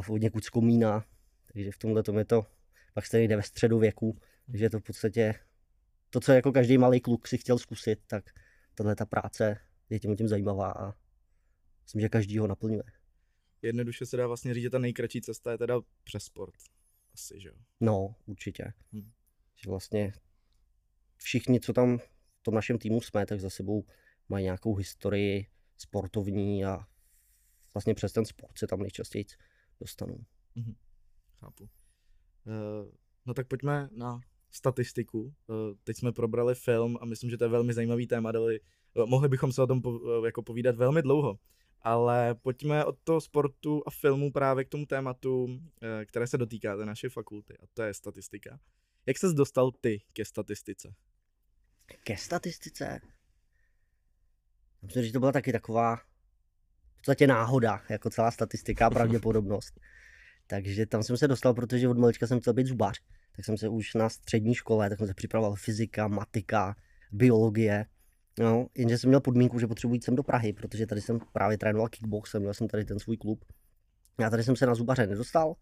uh, 0.04 0.14
od 0.14 0.16
někud 0.16 0.45
z 0.45 0.50
komína, 0.50 1.04
takže 1.52 1.73
v 1.73 1.78
tomhle 1.78 2.02
tom 2.02 2.18
je 2.18 2.25
to, 2.25 2.47
pak 2.95 3.06
jste 3.06 3.18
někde 3.18 3.37
ve 3.37 3.42
středověku, 3.42 4.18
takže 4.47 4.64
je 4.64 4.71
to 4.71 4.80
v 4.80 4.83
podstatě 4.83 5.35
to, 6.11 6.21
co 6.21 6.33
jako 6.33 6.52
každý 6.52 6.78
malý 6.78 7.00
kluk 7.00 7.28
si 7.28 7.38
chtěl 7.38 7.59
zkusit, 7.59 7.99
tak 8.06 8.25
tahle 8.75 8.97
ta 8.97 9.06
práce 9.06 9.59
je 9.90 10.00
tím 10.00 10.16
tím 10.16 10.28
zajímavá 10.28 10.73
a 10.73 10.92
myslím, 11.83 12.00
že 12.00 12.09
každý 12.09 12.38
ho 12.38 12.47
naplňuje. 12.47 12.83
Jednoduše 13.62 14.06
se 14.06 14.16
dá 14.16 14.26
vlastně 14.26 14.54
říct, 14.54 14.62
že 14.62 14.71
ta 14.71 14.78
nejkratší 14.78 15.21
cesta 15.21 15.52
je 15.52 15.59
teda 15.59 15.80
přes 16.04 16.25
sport. 16.25 16.54
Asi, 17.14 17.40
že 17.40 17.49
jo. 17.49 17.54
No, 17.80 18.14
určitě. 18.26 18.73
Hmm. 18.92 19.12
Že 19.56 19.71
vlastně 19.71 20.12
všichni, 21.16 21.61
co 21.61 21.73
tam 21.73 21.99
v 21.99 22.42
tom 22.42 22.54
našem 22.54 22.78
týmu 22.78 23.00
jsme, 23.00 23.26
tak 23.26 23.40
za 23.40 23.50
sebou 23.50 23.85
mají 24.28 24.45
nějakou 24.45 24.75
historii 24.75 25.47
sportovní 25.78 26.64
a 26.64 26.87
vlastně 27.75 27.95
přes 27.95 28.12
ten 28.12 28.25
sport 28.25 28.59
se 28.59 28.66
tam 28.66 28.80
nejčastěji 28.80 29.25
dostanou. 29.80 30.25
Chápu. 31.40 31.64
Uh, 31.64 32.90
no 33.26 33.35
tak 33.35 33.49
pojďme 33.49 33.88
na 33.92 34.21
statistiku. 34.50 35.21
Uh, 35.23 35.56
teď 35.85 35.97
jsme 35.97 36.12
probrali 36.12 36.54
film 36.54 36.99
a 37.00 37.04
myslím, 37.04 37.30
že 37.30 37.38
to 37.38 37.45
je 37.45 37.49
velmi 37.49 37.75
zajímavý 37.75 38.06
téma. 38.06 38.33
Dali, 38.33 38.61
uh, 38.95 39.06
mohli 39.06 39.28
bychom 39.28 39.52
se 39.52 39.62
o 39.62 39.66
tom 39.66 39.83
po, 39.83 40.00
jako 40.26 40.42
povídat 40.42 40.76
velmi 40.76 41.02
dlouho. 41.02 41.38
Ale 41.80 42.35
pojďme 42.35 42.85
od 42.85 42.99
toho 43.04 43.21
sportu 43.21 43.83
a 43.87 43.90
filmu 43.90 44.33
právě 44.33 44.64
k 44.64 44.68
tomu 44.68 44.87
tématu, 44.87 45.61
které 46.06 46.26
se 46.26 46.38
dotýká 46.38 46.76
té 46.76 46.87
naší 46.87 47.09
fakulty, 47.09 47.59
a 47.59 47.66
to 47.75 47.83
je 47.83 47.95
statistika. 47.95 48.61
Jak 49.06 49.18
ses 49.18 49.35
dostal 49.35 49.71
ty 49.71 50.02
ke 50.12 50.25
statistice? 50.25 50.95
Ke 52.04 52.16
statistice? 52.16 53.00
Myslím, 54.87 55.05
že 55.05 55.12
to 55.12 55.21
byla 55.21 55.33
taky 55.33 55.52
taková 55.52 55.97
v 55.97 56.97
podstatě 56.97 57.26
náhoda, 57.26 57.83
jako 57.88 58.11
celá 58.11 58.31
statistika 58.31 58.87
a 58.87 58.90
pravděpodobnost. 58.90 59.81
Takže 60.47 60.87
tam 60.87 61.02
jsem 61.02 61.16
se 61.16 61.28
dostal, 61.28 61.55
protože 61.55 61.88
od 61.88 61.99
malička 61.99 62.26
jsem 62.26 62.40
chtěl 62.40 62.52
být 62.52 62.66
zubař. 62.66 63.00
Tak 63.37 63.45
jsem 63.45 63.57
se 63.57 63.69
už 63.69 63.95
na 63.95 64.09
střední 64.09 64.55
škole, 64.55 64.88
tak 64.88 64.99
jsem 64.99 65.07
se 65.07 65.14
připravoval 65.14 65.55
fyzika, 65.55 66.09
matika, 66.09 66.76
biologie. 67.12 67.87
No, 68.38 68.66
jenže 68.75 68.99
jsem 68.99 69.09
měl 69.09 69.21
podmínku, 69.21 69.59
že 69.59 69.66
potřebuji 69.66 69.95
jít 69.95 70.05
sem 70.05 70.16
do 70.16 70.23
Prahy, 70.23 70.52
protože 70.52 70.87
tady 70.87 71.00
jsem 71.00 71.21
právě 71.33 71.59
trénoval 71.59 71.88
kickbox, 71.88 72.35
měl 72.35 72.55
jsem 72.55 72.69
tady 72.69 72.85
ten 72.85 72.99
svůj 72.99 73.16
klub. 73.16 73.45
Já 74.21 74.31
tady 74.31 74.45
jsem 74.45 74.57
se 74.57 74.66
na 74.66 74.75
zubaře 74.75 75.07
nedostal, 75.07 75.57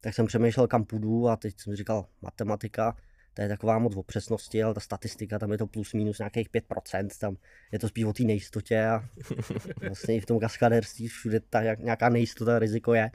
tak 0.00 0.14
jsem 0.14 0.26
přemýšlel, 0.26 0.66
kam 0.66 0.84
půjdu 0.84 1.28
a 1.28 1.36
teď 1.36 1.60
jsem 1.60 1.76
říkal, 1.76 2.06
matematika, 2.22 2.96
to 3.34 3.42
je 3.42 3.48
taková 3.48 3.78
moc 3.78 3.96
o 3.96 4.02
přesnosti, 4.02 4.62
ale 4.62 4.74
ta 4.74 4.80
statistika, 4.80 5.38
tam 5.38 5.52
je 5.52 5.58
to 5.58 5.66
plus 5.66 5.94
minus 5.94 6.18
nějakých 6.18 6.50
5%, 6.50 7.08
tam 7.20 7.36
je 7.72 7.78
to 7.78 7.88
spíš 7.88 8.04
o 8.04 8.12
té 8.12 8.22
nejistotě 8.22 8.86
a 8.86 9.08
vlastně 9.86 10.16
i 10.16 10.20
v 10.20 10.26
tom 10.26 10.38
kaskadérství 10.38 11.08
všude 11.08 11.40
ta 11.40 11.62
nějaká 11.74 12.08
nejistota, 12.08 12.58
riziko 12.58 12.94
je. 12.94 13.10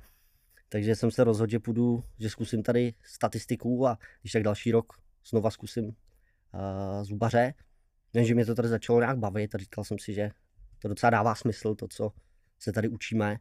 Takže 0.70 0.96
jsem 0.96 1.12
se 1.12 1.24
rozhodl, 1.24 1.52
že 1.52 1.60
půjdu, 1.60 2.04
že 2.20 2.30
zkusím 2.30 2.64
tady 2.64 2.94
statistiku 3.04 3.88
a 3.88 3.98
když 4.22 4.32
tak 4.32 4.44
další 4.44 4.72
rok 4.72 4.94
znova 5.30 5.50
zkusím 5.50 5.86
uh, 5.86 5.94
zubaře. 7.04 7.54
Jenže 8.14 8.36
mě 8.36 8.46
to 8.46 8.56
tady 8.56 8.68
začalo 8.68 9.00
nějak 9.00 9.18
bavit 9.18 9.56
a 9.56 9.58
říkal 9.58 9.84
jsem 9.84 10.00
si, 10.00 10.14
že 10.14 10.32
to 10.80 10.88
docela 10.88 11.10
dává 11.10 11.36
smysl, 11.36 11.76
to, 11.76 11.88
co 11.88 12.12
se 12.60 12.72
tady 12.72 12.88
učíme. 12.88 13.38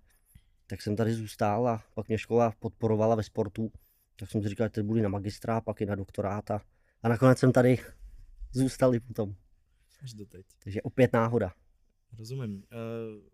Tak 0.67 0.83
jsem 0.83 0.97
tady 0.97 1.15
zůstal 1.15 1.69
a 1.69 1.85
pak 1.95 2.09
mě 2.09 2.19
škola 2.19 2.53
podporovala 2.59 3.15
ve 3.15 3.23
sportu. 3.23 3.73
Tak 4.19 4.31
jsem 4.31 4.43
si 4.43 4.49
říkal, 4.49 4.67
že 4.67 4.71
teď 4.71 4.85
budu 4.85 5.03
na 5.03 5.09
magistra, 5.09 5.61
pak 5.61 5.81
i 5.81 5.87
na 5.87 5.95
doktorát 5.95 6.51
a, 6.51 6.61
nakonec 7.09 7.39
jsem 7.39 7.53
tady 7.53 7.79
zůstal 8.53 8.95
i 8.95 9.01
potom. 9.01 9.35
Až 10.03 10.15
doteď. 10.15 10.47
Takže 10.65 10.83
opět 10.83 11.13
náhoda. 11.13 11.53
Rozumím. 12.19 12.57
Uh, 12.57 12.63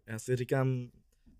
já 0.06 0.18
si 0.18 0.36
říkám, 0.36 0.90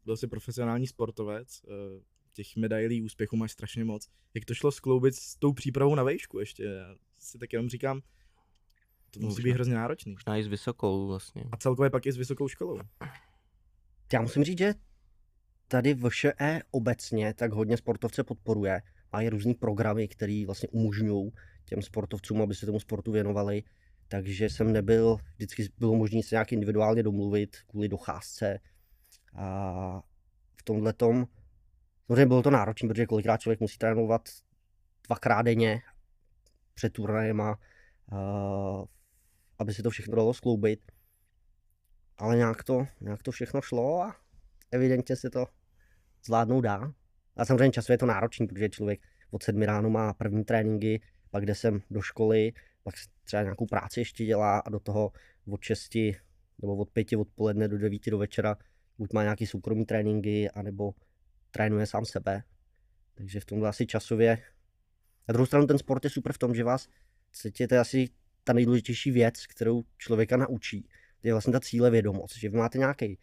byl 0.05 0.17
jsi 0.17 0.27
profesionální 0.27 0.87
sportovec, 0.87 1.63
uh, 1.65 2.03
těch 2.33 2.57
medailí 2.57 3.03
úspěchů 3.03 3.37
máš 3.37 3.53
strašně 3.53 3.85
moc. 3.85 4.09
Jak 4.35 4.45
to 4.45 4.55
šlo 4.55 4.73
skloubit 4.73 5.15
s 5.15 5.37
tou 5.37 5.53
přípravou 5.53 5.95
na 5.95 6.03
vejšku 6.03 6.39
ještě? 6.39 6.65
Já 6.65 6.95
si 7.19 7.39
tak 7.39 7.53
jenom 7.53 7.69
říkám, 7.69 8.01
to 9.11 9.21
musí 9.21 9.43
být 9.43 9.53
hrozně 9.53 9.75
náročný. 9.75 10.13
Možná 10.13 10.37
i 10.37 10.45
s 10.45 10.47
vysokou 10.47 11.07
vlastně. 11.07 11.45
A 11.53 11.57
celkově 11.57 11.91
pak 11.91 12.07
i 12.07 12.13
s 12.13 12.17
vysokou 12.17 12.49
školou. 12.49 12.79
Já 14.13 14.21
musím 14.21 14.45
říct, 14.45 14.59
že 14.59 14.75
tady 15.69 15.95
v 15.95 16.11
ŠE 16.11 16.63
obecně 16.71 17.35
tak 17.35 17.53
hodně 17.53 17.77
sportovce 17.77 18.25
podporuje. 18.25 18.83
Mají 19.15 19.29
různý 19.29 19.55
programy, 19.55 20.09
které 20.09 20.43
vlastně 20.47 20.69
umožňují 20.69 21.33
těm 21.65 21.83
sportovcům, 21.83 22.43
aby 22.43 22.55
se 22.55 22.67
tomu 22.67 22.81
sportu 22.81 23.13
věnovali. 23.13 23.63
Takže 24.09 24.45
jsem 24.45 24.73
nebyl, 24.73 25.17
vždycky 25.37 25.69
bylo 25.79 25.95
možné 25.95 26.23
se 26.23 26.35
nějak 26.35 26.53
individuálně 26.53 27.03
domluvit 27.03 27.57
kvůli 27.67 27.89
docházce. 27.89 28.59
A 29.35 30.03
v 30.57 30.63
tomhle 30.63 30.93
tom 30.93 31.27
Samozřejmě 32.07 32.27
bylo 32.27 32.43
to 32.43 32.51
náročné, 32.51 32.89
protože 32.89 33.07
kolikrát 33.07 33.41
člověk 33.41 33.61
musí 33.61 33.79
trénovat 33.79 34.29
dvakrát 35.07 35.43
denně 35.43 35.83
před 36.75 36.93
turnajem 36.93 37.41
a 37.41 37.59
aby 39.59 39.75
si 39.75 39.83
to 39.83 39.91
všechno 39.91 40.17
dalo 40.17 40.35
skloubit. 40.35 40.93
Ale 42.17 42.37
nějak 42.37 42.65
to, 42.65 42.87
nějak 43.01 43.23
to 43.23 43.31
všechno 43.31 43.61
šlo 43.61 44.03
a 44.03 44.17
evidentně 44.71 45.17
se 45.17 45.31
to 45.31 45.47
zvládnout 46.25 46.61
dá. 46.61 46.93
A 47.37 47.45
samozřejmě 47.45 47.73
časově 47.73 47.95
je 47.95 47.99
to 47.99 48.07
náročný, 48.07 48.47
protože 48.47 48.69
člověk 48.69 49.01
od 49.31 49.43
sedmi 49.43 49.67
ráno 49.67 49.91
má 49.91 50.13
první 50.13 50.45
tréninky, 50.45 51.01
pak 51.31 51.47
jde 51.47 51.55
sem 51.55 51.81
do 51.91 52.03
školy, 52.03 52.53
pak 52.83 52.95
třeba 53.25 53.43
nějakou 53.43 53.67
práci 53.67 54.01
ještě 54.01 54.25
dělá 54.25 54.59
a 54.59 54.71
do 54.71 54.81
toho 54.81 55.13
od 55.51 55.63
6 55.63 55.95
nebo 56.63 56.77
od 56.77 56.91
5 56.91 57.13
odpoledne 57.13 57.69
do 57.69 57.79
9 57.79 58.11
do 58.11 58.19
večera 58.19 58.57
buď 58.99 59.13
má 59.13 59.23
nějaký 59.23 59.47
soukromý 59.47 59.87
tréninky, 59.87 60.51
anebo 60.51 60.95
trénuje 61.51 61.87
sám 61.87 62.05
sebe. 62.05 62.43
Takže 63.15 63.41
v 63.41 63.45
tomhle 63.45 63.69
asi 63.69 63.87
časově. 63.87 64.39
Na 65.29 65.33
druhou 65.33 65.47
stranu 65.47 65.67
ten 65.67 65.79
sport 65.79 66.05
je 66.05 66.11
super 66.11 66.33
v 66.33 66.39
tom, 66.39 66.55
že 66.55 66.65
vás 66.65 66.89
je 67.61 67.69
to 67.69 67.79
asi 67.79 68.09
ta 68.45 68.53
nejdůležitější 68.53 69.11
věc, 69.11 69.47
kterou 69.47 69.85
člověka 69.99 70.37
naučí. 70.37 70.89
To 71.21 71.29
je 71.29 71.35
vlastně 71.35 71.53
ta 71.53 71.61
cíle 71.61 71.91
vědomost, 71.91 72.37
že 72.37 72.49
vy 72.49 72.57
máte 72.57 72.79
nějaký 72.79 73.19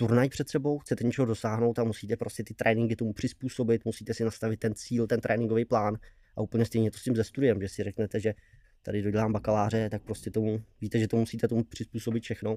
turnaj 0.00 0.28
před 0.28 0.48
sebou, 0.48 0.78
chcete 0.78 1.04
něčeho 1.04 1.26
dosáhnout 1.26 1.78
a 1.78 1.84
musíte 1.84 2.16
prostě 2.16 2.44
ty 2.44 2.54
tréninky 2.54 2.96
tomu 2.96 3.12
přizpůsobit, 3.12 3.84
musíte 3.84 4.14
si 4.14 4.24
nastavit 4.24 4.60
ten 4.60 4.74
cíl, 4.74 5.06
ten 5.06 5.20
tréninkový 5.20 5.64
plán 5.64 5.98
a 6.36 6.40
úplně 6.40 6.64
stejně 6.64 6.90
to 6.90 6.98
s 6.98 7.02
tím 7.02 7.16
ze 7.16 7.24
studiem, 7.24 7.60
že 7.60 7.68
si 7.68 7.82
řeknete, 7.82 8.20
že 8.20 8.34
tady 8.82 9.02
dodělám 9.02 9.32
bakaláře, 9.32 9.90
tak 9.90 10.02
prostě 10.02 10.30
tomu, 10.30 10.62
víte, 10.80 10.98
že 10.98 11.08
to 11.08 11.16
musíte 11.16 11.48
tomu 11.48 11.64
přizpůsobit 11.64 12.22
všechno 12.22 12.56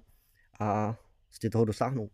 a 0.60 1.00
prostě 1.28 1.50
toho 1.50 1.66
dosáhnout 1.66 2.12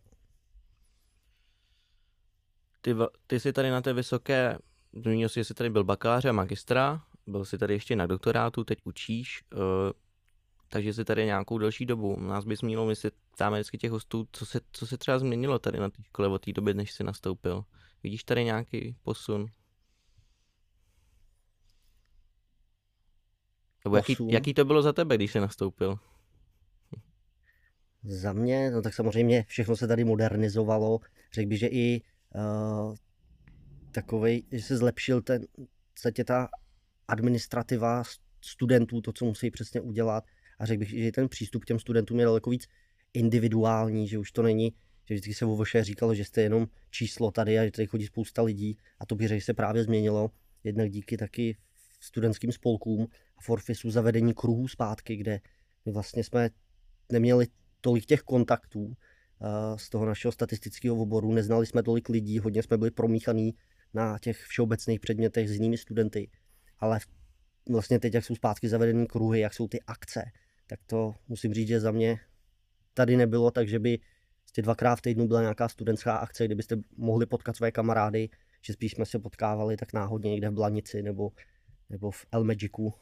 ty, 2.81 2.95
ty 3.27 3.39
jsi 3.39 3.53
tady 3.53 3.69
na 3.69 3.81
té 3.81 3.93
vysoké, 3.93 4.57
zmínil 4.93 5.29
jsi, 5.29 5.39
že 5.39 5.43
jsi 5.43 5.53
tady 5.53 5.69
byl 5.69 5.83
bakalář 5.83 6.25
a 6.25 6.31
magistra, 6.31 7.01
byl 7.27 7.45
jsi 7.45 7.57
tady 7.57 7.73
ještě 7.73 7.95
na 7.95 8.07
doktorátu, 8.07 8.63
teď 8.63 8.79
učíš, 8.83 9.43
uh, 9.53 9.59
takže 10.69 10.93
jsi 10.93 11.05
tady 11.05 11.25
nějakou 11.25 11.57
delší 11.57 11.85
dobu. 11.85 12.19
Nás 12.19 12.45
by 12.45 12.55
zmínilo, 12.55 12.85
my 12.85 12.95
si 12.95 13.11
ptáme 13.39 13.57
vždycky 13.57 13.77
těch 13.77 13.91
hostů, 13.91 14.27
co 14.31 14.45
se, 14.45 14.59
co 14.71 14.87
se 14.87 14.97
třeba 14.97 15.19
změnilo 15.19 15.59
tady 15.59 15.79
na 15.79 15.89
té 15.89 16.03
škole 16.03 16.27
od 16.27 16.45
té 16.45 16.53
doby, 16.53 16.73
než 16.73 16.91
jsi 16.91 17.03
nastoupil. 17.03 17.65
Vidíš 18.03 18.23
tady 18.23 18.43
nějaký 18.43 18.95
posun? 19.03 19.45
Nebo 23.85 23.95
jaký, 23.95 24.15
jaký 24.27 24.53
to 24.53 24.65
bylo 24.65 24.81
za 24.81 24.93
tebe, 24.93 25.15
když 25.15 25.31
jsi 25.31 25.39
nastoupil? 25.39 25.99
Za 28.03 28.33
mě, 28.33 28.71
no 28.71 28.81
tak 28.81 28.93
samozřejmě 28.93 29.45
všechno 29.47 29.75
se 29.75 29.87
tady 29.87 30.03
modernizovalo. 30.03 30.99
Řekl 31.33 31.49
bych, 31.49 31.59
že 31.59 31.67
i 31.67 32.01
uh, 32.35 32.95
takovej, 33.91 34.43
že 34.51 34.61
se 34.61 34.77
zlepšil 34.77 35.21
ten, 35.21 35.45
podstatě 35.93 36.23
ta 36.23 36.49
administrativa 37.07 38.03
studentů, 38.41 39.01
to, 39.01 39.13
co 39.13 39.25
musí 39.25 39.51
přesně 39.51 39.81
udělat. 39.81 40.23
A 40.59 40.65
řekl 40.65 40.79
bych, 40.79 40.89
že 40.89 41.11
ten 41.11 41.29
přístup 41.29 41.63
k 41.63 41.65
těm 41.65 41.79
studentům 41.79 42.19
je 42.19 42.25
daleko 42.25 42.49
víc 42.49 42.67
individuální, 43.13 44.07
že 44.07 44.17
už 44.17 44.31
to 44.31 44.41
není, 44.43 44.73
že 45.05 45.13
vždycky 45.13 45.33
se 45.33 45.45
vo 45.45 45.63
říkalo, 45.81 46.15
že 46.15 46.25
jste 46.25 46.41
jenom 46.41 46.67
číslo 46.89 47.31
tady 47.31 47.59
a 47.59 47.65
že 47.65 47.71
tady 47.71 47.87
chodí 47.87 48.05
spousta 48.05 48.41
lidí 48.41 48.77
a 48.99 49.05
to 49.05 49.15
že 49.19 49.41
se 49.41 49.53
právě 49.53 49.83
změnilo, 49.83 50.31
jednak 50.63 50.89
díky 50.89 51.17
taky 51.17 51.57
studentským 51.99 52.51
spolkům 52.51 53.07
a 53.37 53.41
Forfisu 53.41 53.91
zavedení 53.91 54.33
kruhů 54.33 54.67
zpátky, 54.67 55.15
kde 55.15 55.41
my 55.85 55.91
vlastně 55.91 56.23
jsme 56.23 56.49
neměli 57.11 57.47
tolik 57.81 58.05
těch 58.05 58.21
kontaktů 58.21 58.93
z 59.75 59.89
toho 59.89 60.05
našeho 60.05 60.31
statistického 60.31 60.95
oboru. 60.95 61.33
Neznali 61.33 61.65
jsme 61.65 61.83
tolik 61.83 62.09
lidí, 62.09 62.39
hodně 62.39 62.63
jsme 62.63 62.77
byli 62.77 62.91
promíchaní 62.91 63.53
na 63.93 64.19
těch 64.19 64.37
všeobecných 64.37 64.99
předmětech 64.99 65.49
s 65.49 65.51
jinými 65.51 65.77
studenty. 65.77 66.29
Ale 66.79 66.99
vlastně 67.69 67.99
teď, 67.99 68.13
jak 68.13 68.25
jsou 68.25 68.35
zpátky 68.35 68.69
zavedené 68.69 69.05
kruhy, 69.05 69.39
jak 69.39 69.53
jsou 69.53 69.67
ty 69.67 69.81
akce, 69.81 70.23
tak 70.67 70.79
to 70.85 71.13
musím 71.27 71.53
říct, 71.53 71.67
že 71.67 71.79
za 71.79 71.91
mě 71.91 72.19
tady 72.99 73.17
nebylo, 73.17 73.51
takže 73.51 73.79
by 73.79 73.99
prostě 74.41 74.61
dvakrát 74.61 74.95
v 74.95 75.01
týdnu 75.01 75.27
byla 75.27 75.41
nějaká 75.41 75.69
studentská 75.69 76.15
akce, 76.17 76.45
kde 76.45 76.55
byste 76.55 76.75
mohli 76.97 77.25
potkat 77.25 77.55
své 77.55 77.71
kamarády, 77.71 78.29
že 78.61 78.73
spíš 78.73 78.91
jsme 78.91 79.05
se 79.05 79.19
potkávali 79.19 79.77
tak 79.77 79.93
náhodně 79.93 80.31
někde 80.31 80.49
v 80.49 80.53
Blanici 80.53 81.01
nebo, 81.01 81.31
nebo 81.89 82.11
v 82.11 82.25
El 82.31 82.43
Magicu. 82.43 82.93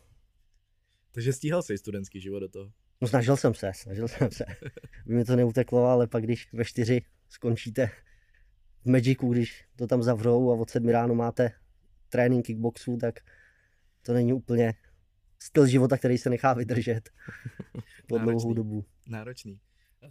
Takže 1.11 1.33
stíhal 1.33 1.63
jsi 1.63 1.77
studentský 1.77 2.21
život 2.21 2.39
do 2.39 2.49
toho? 2.49 2.71
No 3.01 3.07
snažil 3.07 3.37
jsem 3.37 3.53
se, 3.53 3.71
snažil 3.73 4.07
jsem 4.07 4.31
se. 4.31 4.45
By 5.05 5.15
mi 5.15 5.25
to 5.25 5.35
neuteklo, 5.35 5.85
ale 5.85 6.07
pak 6.07 6.23
když 6.23 6.53
ve 6.53 6.65
čtyři 6.65 7.01
skončíte 7.29 7.91
v 8.85 8.89
Magicu, 8.89 9.33
když 9.33 9.65
to 9.75 9.87
tam 9.87 10.03
zavřou 10.03 10.51
a 10.51 10.55
od 10.55 10.69
sedmi 10.69 10.91
ráno 10.91 11.15
máte 11.15 11.51
trénink 12.09 12.45
kickboxu, 12.45 12.97
tak 12.97 13.19
to 14.01 14.13
není 14.13 14.33
úplně 14.33 14.73
styl 15.39 15.67
života, 15.67 15.97
který 15.97 16.17
se 16.17 16.29
nechá 16.29 16.53
vydržet 16.53 17.09
po 18.07 18.17
dlouhou 18.17 18.53
dobu. 18.53 18.85
Náročný. 19.07 19.59
Uh, 20.03 20.09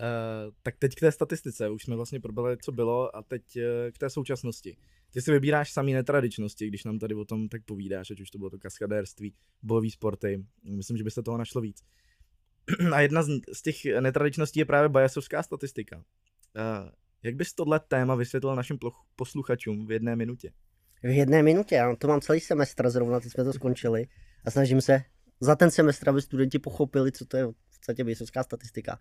tak 0.63 0.77
teď 0.79 0.95
k 0.95 1.01
té 1.01 1.13
statistice, 1.13 1.69
už 1.69 1.83
jsme 1.83 1.97
vlastně 1.97 2.21
probrali, 2.21 2.57
co 2.63 2.73
bylo, 2.73 3.17
a 3.17 3.23
teď 3.23 3.43
uh, 3.57 3.63
k 3.93 3.99
té 3.99 4.11
současnosti. 4.11 4.77
Ty 5.11 5.23
si 5.23 5.33
vybíráš 5.33 5.73
samý 5.73 5.93
netradičnosti, 5.93 6.69
když 6.69 6.85
nám 6.85 6.99
tady 6.99 7.15
o 7.15 7.25
tom 7.25 7.49
tak 7.49 7.65
povídáš, 7.65 8.11
ať 8.11 8.21
už 8.21 8.31
to 8.31 8.39
bylo 8.39 8.51
to 8.51 8.59
kaskadérství, 8.59 9.35
bojové 9.63 9.91
sporty. 9.91 10.45
Myslím, 10.65 10.97
že 10.97 11.05
by 11.05 11.11
se 11.11 11.23
toho 11.23 11.39
našlo 11.39 11.61
víc. 11.61 11.83
A 12.93 13.01
jedna 13.01 13.23
z, 13.23 13.63
těch 13.63 13.77
netradičností 14.01 14.61
je 14.61 14.65
právě 14.65 14.89
bajasovská 14.89 15.43
statistika. 15.43 15.97
Uh, 15.97 16.91
jak 17.23 17.35
bys 17.35 17.55
tohle 17.55 17.81
téma 17.81 18.15
vysvětlil 18.15 18.57
našim 18.57 18.79
posluchačům 19.17 19.87
v 19.87 19.93
jedné 19.93 20.17
minutě? 20.17 20.53
V 21.03 21.11
jedné 21.11 21.43
minutě, 21.43 21.75
já 21.75 21.97
to 21.97 22.09
mám 22.09 22.21
celý 22.21 22.41
semestr, 22.41 22.91
zrovna 22.91 23.21
teď 23.21 23.33
jsme 23.33 23.45
to 23.45 23.53
skončili 23.53 24.07
a 24.45 24.51
snažím 24.51 24.81
se 24.81 25.03
za 25.41 25.57
ten 25.57 25.71
semestr, 25.71 26.09
aby 26.09 26.23
studenti 26.23 26.59
pochopili, 26.59 27.13
co 27.13 27.27
to 27.27 27.37
je 27.37 27.47
v 27.47 27.53
podstatě 27.69 28.05
bajasovská 28.05 28.43
statistika. 28.43 28.99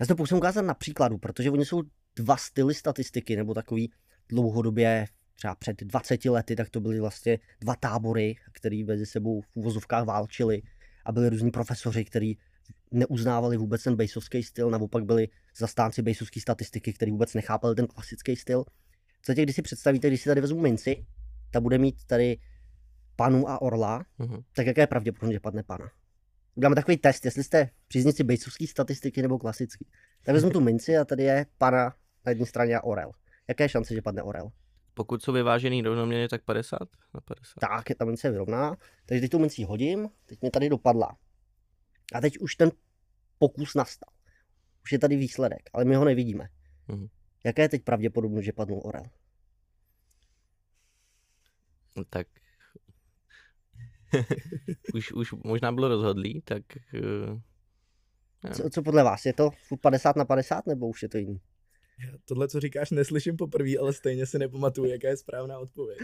Já 0.00 0.06
to 0.06 0.16
pokusím 0.16 0.36
ukázat 0.38 0.62
na 0.62 0.74
příkladu, 0.74 1.18
protože 1.18 1.50
oni 1.50 1.64
jsou 1.64 1.82
dva 2.16 2.36
styly 2.36 2.74
statistiky, 2.74 3.36
nebo 3.36 3.54
takový 3.54 3.92
dlouhodobě, 4.28 5.06
třeba 5.34 5.54
před 5.54 5.82
20 5.82 6.24
lety, 6.24 6.56
tak 6.56 6.70
to 6.70 6.80
byly 6.80 7.00
vlastně 7.00 7.38
dva 7.60 7.74
tábory, 7.76 8.36
které 8.52 8.84
mezi 8.86 9.06
sebou 9.06 9.40
v 9.40 9.56
úvozovkách 9.56 10.04
válčili 10.04 10.62
a 11.04 11.12
byli 11.12 11.28
různí 11.28 11.50
profesoři, 11.50 12.04
kteří 12.04 12.38
neuznávali 12.90 13.56
vůbec 13.56 13.82
ten 13.82 13.96
bejsovský 13.96 14.42
styl, 14.42 14.70
naopak 14.70 15.04
byli 15.04 15.28
zastánci 15.56 16.02
bejsovské 16.02 16.40
statistiky, 16.40 16.92
který 16.92 17.10
vůbec 17.10 17.34
nechápali 17.34 17.74
ten 17.74 17.86
klasický 17.86 18.36
styl. 18.36 18.64
V 18.64 19.16
podstatě, 19.20 19.42
když 19.42 19.56
si 19.56 19.62
představíte, 19.62 20.08
když 20.08 20.22
si 20.22 20.28
tady 20.28 20.40
vezmu 20.40 20.60
minci, 20.60 21.06
ta 21.50 21.60
bude 21.60 21.78
mít 21.78 22.04
tady 22.04 22.38
panu 23.16 23.48
a 23.48 23.62
orla, 23.62 24.04
Mhm. 24.18 24.42
tak 24.52 24.66
jaké 24.66 24.80
je 24.80 24.86
pravděpodobně, 24.86 25.34
že 25.34 25.40
padne 25.40 25.62
pana? 25.62 25.90
Uděláme 26.58 26.74
takový 26.74 26.96
test, 26.96 27.24
jestli 27.24 27.44
jste 27.44 27.70
příznici 27.88 28.24
bejcovské 28.24 28.66
statistiky 28.66 29.22
nebo 29.22 29.38
klasický. 29.38 29.86
Tak 30.22 30.34
vezmu 30.34 30.50
tu 30.50 30.60
minci 30.60 30.96
a 30.96 31.04
tady 31.04 31.22
je 31.22 31.46
pana 31.58 31.84
na 32.26 32.30
jedné 32.30 32.46
straně 32.46 32.76
a 32.76 32.84
orel. 32.84 33.12
Jaké 33.48 33.64
je 33.64 33.68
šance, 33.68 33.94
že 33.94 34.02
padne 34.02 34.22
orel? 34.22 34.50
Pokud 34.94 35.22
jsou 35.22 35.32
vyvážený 35.32 35.82
rovnoměrně, 35.82 36.28
tak 36.28 36.44
50 36.44 36.78
na 37.14 37.20
50. 37.20 37.54
Tak, 37.60 37.90
je 37.90 37.94
ta 37.94 38.04
mince 38.04 38.30
vyrovná. 38.30 38.76
Takže 39.06 39.20
teď 39.20 39.30
tu 39.30 39.38
minci 39.38 39.64
hodím, 39.64 40.08
teď 40.26 40.40
mě 40.40 40.50
tady 40.50 40.68
dopadla. 40.68 41.16
A 42.14 42.20
teď 42.20 42.38
už 42.38 42.54
ten 42.54 42.70
pokus 43.38 43.74
nastal. 43.74 44.12
Už 44.82 44.92
je 44.92 44.98
tady 44.98 45.16
výsledek, 45.16 45.70
ale 45.72 45.84
my 45.84 45.94
ho 45.94 46.04
nevidíme. 46.04 46.48
Mhm. 46.88 47.08
Jaké 47.44 47.62
je 47.62 47.68
teď 47.68 47.82
pravděpodobnost, 47.82 48.44
že 48.44 48.52
padnul 48.52 48.80
orel? 48.84 49.04
No 51.96 52.04
tak 52.04 52.26
už, 54.94 55.12
už 55.12 55.32
možná 55.32 55.72
bylo 55.72 55.88
rozhodlý, 55.88 56.42
tak 56.44 56.62
nevím. 58.42 58.56
Co, 58.56 58.70
co 58.70 58.82
podle 58.82 59.02
vás? 59.02 59.26
Je 59.26 59.32
to 59.32 59.50
furt 59.68 59.78
50 59.78 60.16
na 60.16 60.24
50 60.24 60.66
nebo 60.66 60.88
už 60.88 61.02
je 61.02 61.08
to 61.08 61.18
jiný? 61.18 61.40
Já 62.04 62.18
tohle, 62.24 62.48
co 62.48 62.60
říkáš, 62.60 62.90
neslyším 62.90 63.36
poprvé, 63.36 63.70
ale 63.80 63.92
stejně 63.92 64.26
si 64.26 64.38
nepamatuju, 64.38 64.90
jaká 64.90 65.08
je 65.08 65.16
správná 65.16 65.58
odpověď. 65.58 65.98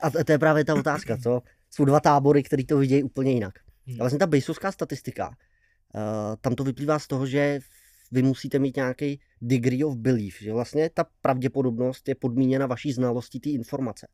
A 0.00 0.10
to, 0.10 0.24
to 0.24 0.32
je 0.32 0.38
právě 0.38 0.64
ta 0.64 0.74
otázka, 0.74 1.18
co? 1.18 1.42
Jsou 1.70 1.84
dva 1.84 2.00
tábory, 2.00 2.42
který 2.42 2.66
to 2.66 2.78
vidějí 2.78 3.02
úplně 3.02 3.32
jinak. 3.32 3.54
Hmm. 3.86 3.96
A 4.00 4.02
vlastně 4.02 4.18
ta 4.18 4.26
bejsovská 4.26 4.72
statistika, 4.72 5.28
uh, 5.28 6.36
tam 6.40 6.54
to 6.54 6.64
vyplývá 6.64 6.98
z 6.98 7.06
toho, 7.06 7.26
že 7.26 7.60
vy 8.12 8.22
musíte 8.22 8.58
mít 8.58 8.76
nějaký 8.76 9.20
degree 9.42 9.84
of 9.84 9.96
belief, 9.96 10.38
že 10.40 10.52
vlastně 10.52 10.90
ta 10.90 11.06
pravděpodobnost 11.22 12.08
je 12.08 12.14
podmíněna 12.14 12.66
vaší 12.66 12.92
znalostí 12.92 13.40
té 13.40 13.50
informace. 13.50 14.08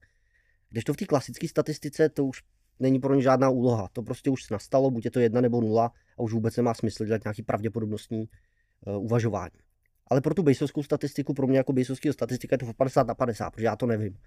Když 0.70 0.84
to 0.84 0.92
v 0.92 0.96
té 0.96 1.04
klasické 1.04 1.48
statistice, 1.48 2.08
to 2.08 2.24
už 2.24 2.42
není 2.80 2.98
pro 2.98 3.14
ně 3.14 3.22
žádná 3.22 3.48
úloha. 3.48 3.88
To 3.92 4.02
prostě 4.02 4.30
už 4.30 4.50
nastalo, 4.50 4.90
buď 4.90 5.04
je 5.04 5.10
to 5.10 5.20
jedna 5.20 5.40
nebo 5.40 5.60
nula 5.60 5.92
a 6.18 6.22
už 6.22 6.32
vůbec 6.32 6.56
nemá 6.56 6.74
smysl 6.74 7.04
dělat 7.04 7.24
nějaký 7.24 7.42
pravděpodobnostní 7.42 8.28
uh, 8.86 9.04
uvažování. 9.04 9.58
Ale 10.06 10.20
pro 10.20 10.34
tu 10.34 10.42
bejsovskou 10.42 10.82
statistiku, 10.82 11.34
pro 11.34 11.46
mě 11.46 11.58
jako 11.58 11.72
bejsovského 11.72 12.12
statistika 12.12 12.54
je 12.54 12.58
to 12.58 12.72
50 12.76 13.06
na 13.06 13.14
50, 13.14 13.50
protože 13.50 13.66
já 13.66 13.76
to 13.76 13.86
nevím. 13.86 14.18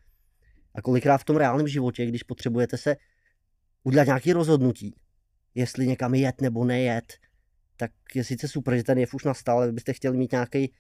A 0.76 0.82
kolikrát 0.82 1.18
v 1.18 1.24
tom 1.24 1.36
reálném 1.36 1.68
životě, 1.68 2.06
když 2.06 2.24
potřebujete 2.24 2.78
se 2.78 2.96
udělat 3.84 4.08
nějaké 4.08 4.34
rozhodnutí, 4.34 4.96
jestli 5.56 5.88
někam 5.88 6.14
jet 6.14 6.42
nebo 6.42 6.66
nejet, 6.66 7.14
tak 7.78 7.92
je 8.16 8.24
sice 8.24 8.48
super, 8.48 8.76
že 8.76 8.84
ten 8.84 8.98
jev 8.98 9.14
už 9.14 9.24
nastal, 9.24 9.58
ale 9.58 9.72
byste 9.72 9.94
chtěli 9.94 10.18
mít 10.18 10.32
nějaký, 10.32 10.74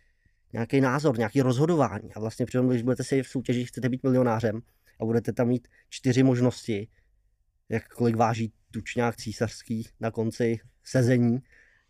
nějaký 0.53 0.81
názor, 0.81 1.17
nějaký 1.17 1.41
rozhodování. 1.41 2.13
A 2.13 2.19
vlastně 2.19 2.45
přitom, 2.45 2.69
když 2.69 2.81
budete 2.81 3.03
si 3.03 3.23
v 3.23 3.27
soutěži, 3.27 3.65
chcete 3.65 3.89
být 3.89 4.03
milionářem 4.03 4.61
a 4.99 5.05
budete 5.05 5.33
tam 5.33 5.47
mít 5.47 5.67
čtyři 5.89 6.23
možnosti, 6.23 6.87
jak 7.69 7.87
kolik 7.87 8.15
váží 8.15 8.53
tučňák 8.71 9.15
císařský 9.15 9.87
na 9.99 10.11
konci 10.11 10.59
sezení, 10.83 11.39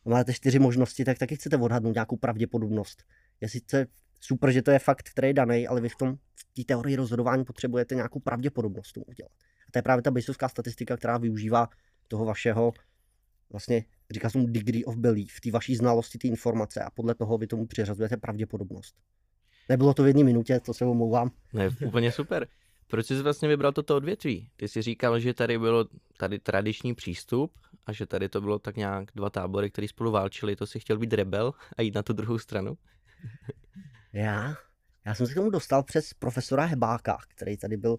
máte 0.05 0.33
čtyři 0.33 0.59
možnosti, 0.59 1.05
tak 1.05 1.17
taky 1.17 1.35
chcete 1.35 1.57
odhadnout 1.57 1.93
nějakou 1.93 2.17
pravděpodobnost. 2.17 3.03
Je 3.41 3.49
sice 3.49 3.87
super, 4.19 4.51
že 4.51 4.61
to 4.61 4.71
je 4.71 4.79
fakt, 4.79 5.09
který 5.09 5.27
je 5.27 5.33
daný, 5.33 5.67
ale 5.67 5.81
vy 5.81 5.89
v 5.89 5.95
tom 5.95 6.15
v 6.35 6.53
té 6.53 6.63
teorii 6.63 6.95
rozhodování 6.95 7.45
potřebujete 7.45 7.95
nějakou 7.95 8.19
pravděpodobnost 8.19 8.91
tomu 8.91 9.05
udělat. 9.05 9.31
A 9.67 9.71
to 9.71 9.79
je 9.79 9.83
právě 9.83 10.01
ta 10.01 10.11
bejsovská 10.11 10.49
statistika, 10.49 10.97
která 10.97 11.17
využívá 11.17 11.69
toho 12.07 12.25
vašeho, 12.25 12.71
vlastně 13.49 13.85
říká 14.11 14.29
se 14.29 14.33
tomu 14.33 14.47
degree 14.47 14.85
of 14.85 14.95
belief, 14.95 15.39
té 15.43 15.51
vaší 15.51 15.75
znalosti, 15.75 16.17
té 16.17 16.27
informace 16.27 16.81
a 16.81 16.89
podle 16.89 17.15
toho 17.15 17.37
vy 17.37 17.47
tomu 17.47 17.67
přiřazujete 17.67 18.17
pravděpodobnost. 18.17 18.95
Nebylo 19.69 19.93
to 19.93 20.03
v 20.03 20.07
jedné 20.07 20.23
minutě, 20.23 20.59
to 20.59 20.73
se 20.73 20.85
omlouvám. 20.85 21.31
Ne, 21.53 21.69
úplně 21.85 22.11
super. 22.11 22.47
Proč 22.89 23.05
jsi 23.05 23.21
vlastně 23.21 23.47
vybral 23.47 23.71
toto 23.71 23.95
odvětví? 23.95 24.49
Ty 24.55 24.67
jsi 24.67 24.81
říkal, 24.81 25.19
že 25.19 25.33
tady 25.33 25.59
bylo 25.59 25.85
tady 26.17 26.39
tradiční 26.39 26.95
přístup 26.95 27.53
a 27.85 27.93
že 27.93 28.05
tady 28.05 28.29
to 28.29 28.41
bylo 28.41 28.59
tak 28.59 28.75
nějak 28.75 29.09
dva 29.15 29.29
tábory, 29.29 29.71
které 29.71 29.87
spolu 29.87 30.11
válčili. 30.11 30.55
To 30.55 30.67
si 30.67 30.79
chtěl 30.79 30.97
být 30.97 31.13
rebel 31.13 31.53
a 31.77 31.81
jít 31.81 31.95
na 31.95 32.03
tu 32.03 32.13
druhou 32.13 32.39
stranu? 32.39 32.77
Já? 34.13 34.55
Já 35.05 35.15
jsem 35.15 35.27
se 35.27 35.31
k 35.31 35.35
tomu 35.35 35.49
dostal 35.49 35.83
přes 35.83 36.13
profesora 36.13 36.65
Hebáka, 36.65 37.17
který 37.27 37.57
tady 37.57 37.77
byl 37.77 37.97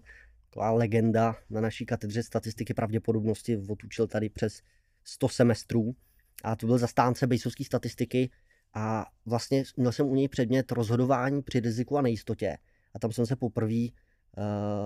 taková 0.49 0.71
legenda 0.71 1.35
na 1.49 1.61
naší 1.61 1.85
katedře 1.85 2.23
statistiky 2.23 2.73
pravděpodobnosti, 2.73 3.57
otučil 3.69 4.07
tady 4.07 4.29
přes 4.29 4.61
100 5.03 5.29
semestrů 5.29 5.95
a 6.43 6.55
to 6.55 6.67
byl 6.67 6.77
zastánce 6.77 7.27
bejsovské 7.27 7.63
statistiky 7.63 8.29
a 8.73 9.05
vlastně 9.25 9.63
měl 9.77 9.91
jsem 9.91 10.07
u 10.07 10.15
něj 10.15 10.27
předmět 10.27 10.71
rozhodování 10.71 11.41
při 11.41 11.59
riziku 11.59 11.97
a 11.97 12.01
nejistotě 12.01 12.57
a 12.93 12.99
tam 12.99 13.11
jsem 13.11 13.25
se 13.25 13.35
poprvé 13.35 13.87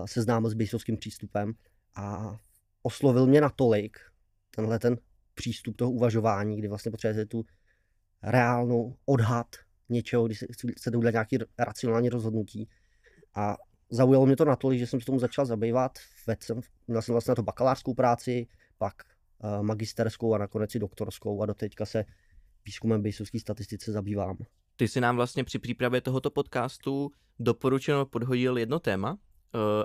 seznámil 0.06 0.50
s 0.50 0.54
bejsovským 0.54 0.98
přístupem 0.98 1.54
a 1.96 2.38
oslovil 2.84 3.28
mě 3.28 3.42
natolik 3.42 3.98
tenhle 4.52 4.80
ten 4.80 4.98
přístup 5.34 5.76
toho 5.78 5.92
uvažování, 5.92 6.58
kdy 6.58 6.68
vlastně 6.68 6.92
potřebujete 6.92 7.26
tu 7.26 7.46
reálnou 8.24 8.98
odhad 9.06 9.48
něčeho, 9.90 10.26
když 10.26 10.40
se- 10.40 10.72
chcete 10.78 10.98
udělat 10.98 11.12
nějaké 11.12 11.38
racionální 11.60 12.10
rozhodnutí. 12.10 12.70
A 13.36 13.58
zaujalo 13.90 14.26
mě 14.26 14.36
to 14.36 14.46
natolik, 14.46 14.80
že 14.80 14.88
jsem 14.88 15.00
se 15.00 15.06
tomu 15.06 15.20
začal 15.20 15.46
zabývat. 15.46 15.92
Vedl 16.28 16.42
jsem, 16.44 16.62
měl 16.88 17.02
jsem 17.02 17.14
vlastně 17.14 17.32
na 17.32 17.36
to 17.36 17.44
bakalářskou 17.44 17.94
práci, 17.94 18.48
pak 18.78 18.94
uh, 19.44 19.64
magisterskou 19.64 20.34
a 20.34 20.38
nakonec 20.38 20.76
i 20.76 20.80
doktorskou 20.80 21.42
a 21.42 21.46
doteďka 21.46 21.86
se 21.86 22.06
výzkumem 22.66 23.02
bejsovské 23.02 23.40
statistice 23.40 23.92
zabývám. 23.92 24.38
Ty 24.76 24.88
si 24.88 25.02
nám 25.02 25.16
vlastně 25.16 25.44
při 25.44 25.60
přípravě 25.60 26.02
tohoto 26.02 26.32
podcastu 26.32 27.12
doporučeno 27.40 28.06
podhodil 28.06 28.58
jedno 28.58 28.80
téma 28.80 29.18
eh, 29.18 29.35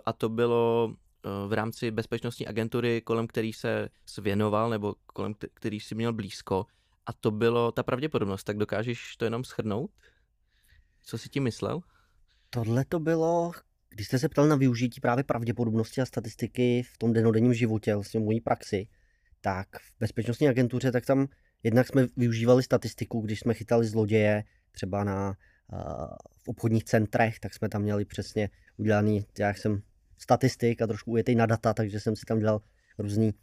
a 0.07 0.13
to 0.13 0.29
bylo 0.29 0.95
eh, 0.95 1.29
v 1.49 1.53
rámci 1.53 1.91
bezpečnostní 1.91 2.47
agentury, 2.47 3.01
kolem 3.01 3.27
který 3.27 3.53
se 3.53 3.89
věnoval 4.23 4.71
nebo 4.71 4.95
kolem 5.07 5.35
kte- 5.35 5.49
který 5.55 5.81
si 5.81 5.95
měl 5.95 6.13
blízko 6.13 6.67
a 7.07 7.13
to 7.13 7.31
bylo 7.31 7.73
ta 7.73 7.83
pravděpodobnost. 7.83 8.45
Tak 8.45 8.57
dokážeš 8.57 9.17
to 9.17 9.25
jenom 9.25 9.45
schrnout? 9.45 9.91
Co 11.03 11.19
jsi 11.19 11.29
tím 11.29 11.43
myslel? 11.43 11.81
Tohle 12.51 12.85
to 12.85 13.01
bylo, 13.01 13.53
když 13.89 14.07
jste 14.07 14.19
se 14.19 14.29
ptal 14.29 14.49
na 14.49 14.57
využití 14.57 15.01
právě 15.01 15.25
pravděpodobnosti 15.25 16.01
a 16.01 16.07
statistiky 16.07 16.83
v 16.83 16.99
tom 16.99 17.13
denodenním 17.13 17.55
životě, 17.55 17.95
vlastně 17.95 18.21
v 18.21 18.23
mojí 18.23 18.41
praxi, 18.41 18.89
tak 19.41 19.69
v 19.79 19.93
bezpečnostní 20.01 20.49
agentuře, 20.49 20.93
tak 20.93 21.07
tam 21.07 21.27
jednak 21.63 21.87
jsme 21.87 22.07
využívali 22.17 22.63
statistiku, 22.63 23.21
když 23.21 23.41
jsme 23.41 23.55
chytali 23.55 23.87
zloděje 23.87 24.45
třeba 24.73 25.05
na, 25.05 25.35
v 26.43 26.49
obchodních 26.49 26.85
centrech, 26.85 27.41
tak 27.41 27.55
jsme 27.55 27.69
tam 27.69 27.83
měli 27.83 28.05
přesně 28.05 28.51
udělaný, 28.77 29.27
já 29.39 29.55
jsem 29.55 29.83
statistik 30.19 30.83
a 30.83 30.87
trošku 30.87 31.11
ujetý 31.11 31.35
na 31.35 31.47
data, 31.47 31.75
takže 31.75 32.01
jsem 32.01 32.17
si 32.17 32.27
tam 32.27 32.39
dělal 32.39 32.61
různý 32.99 33.35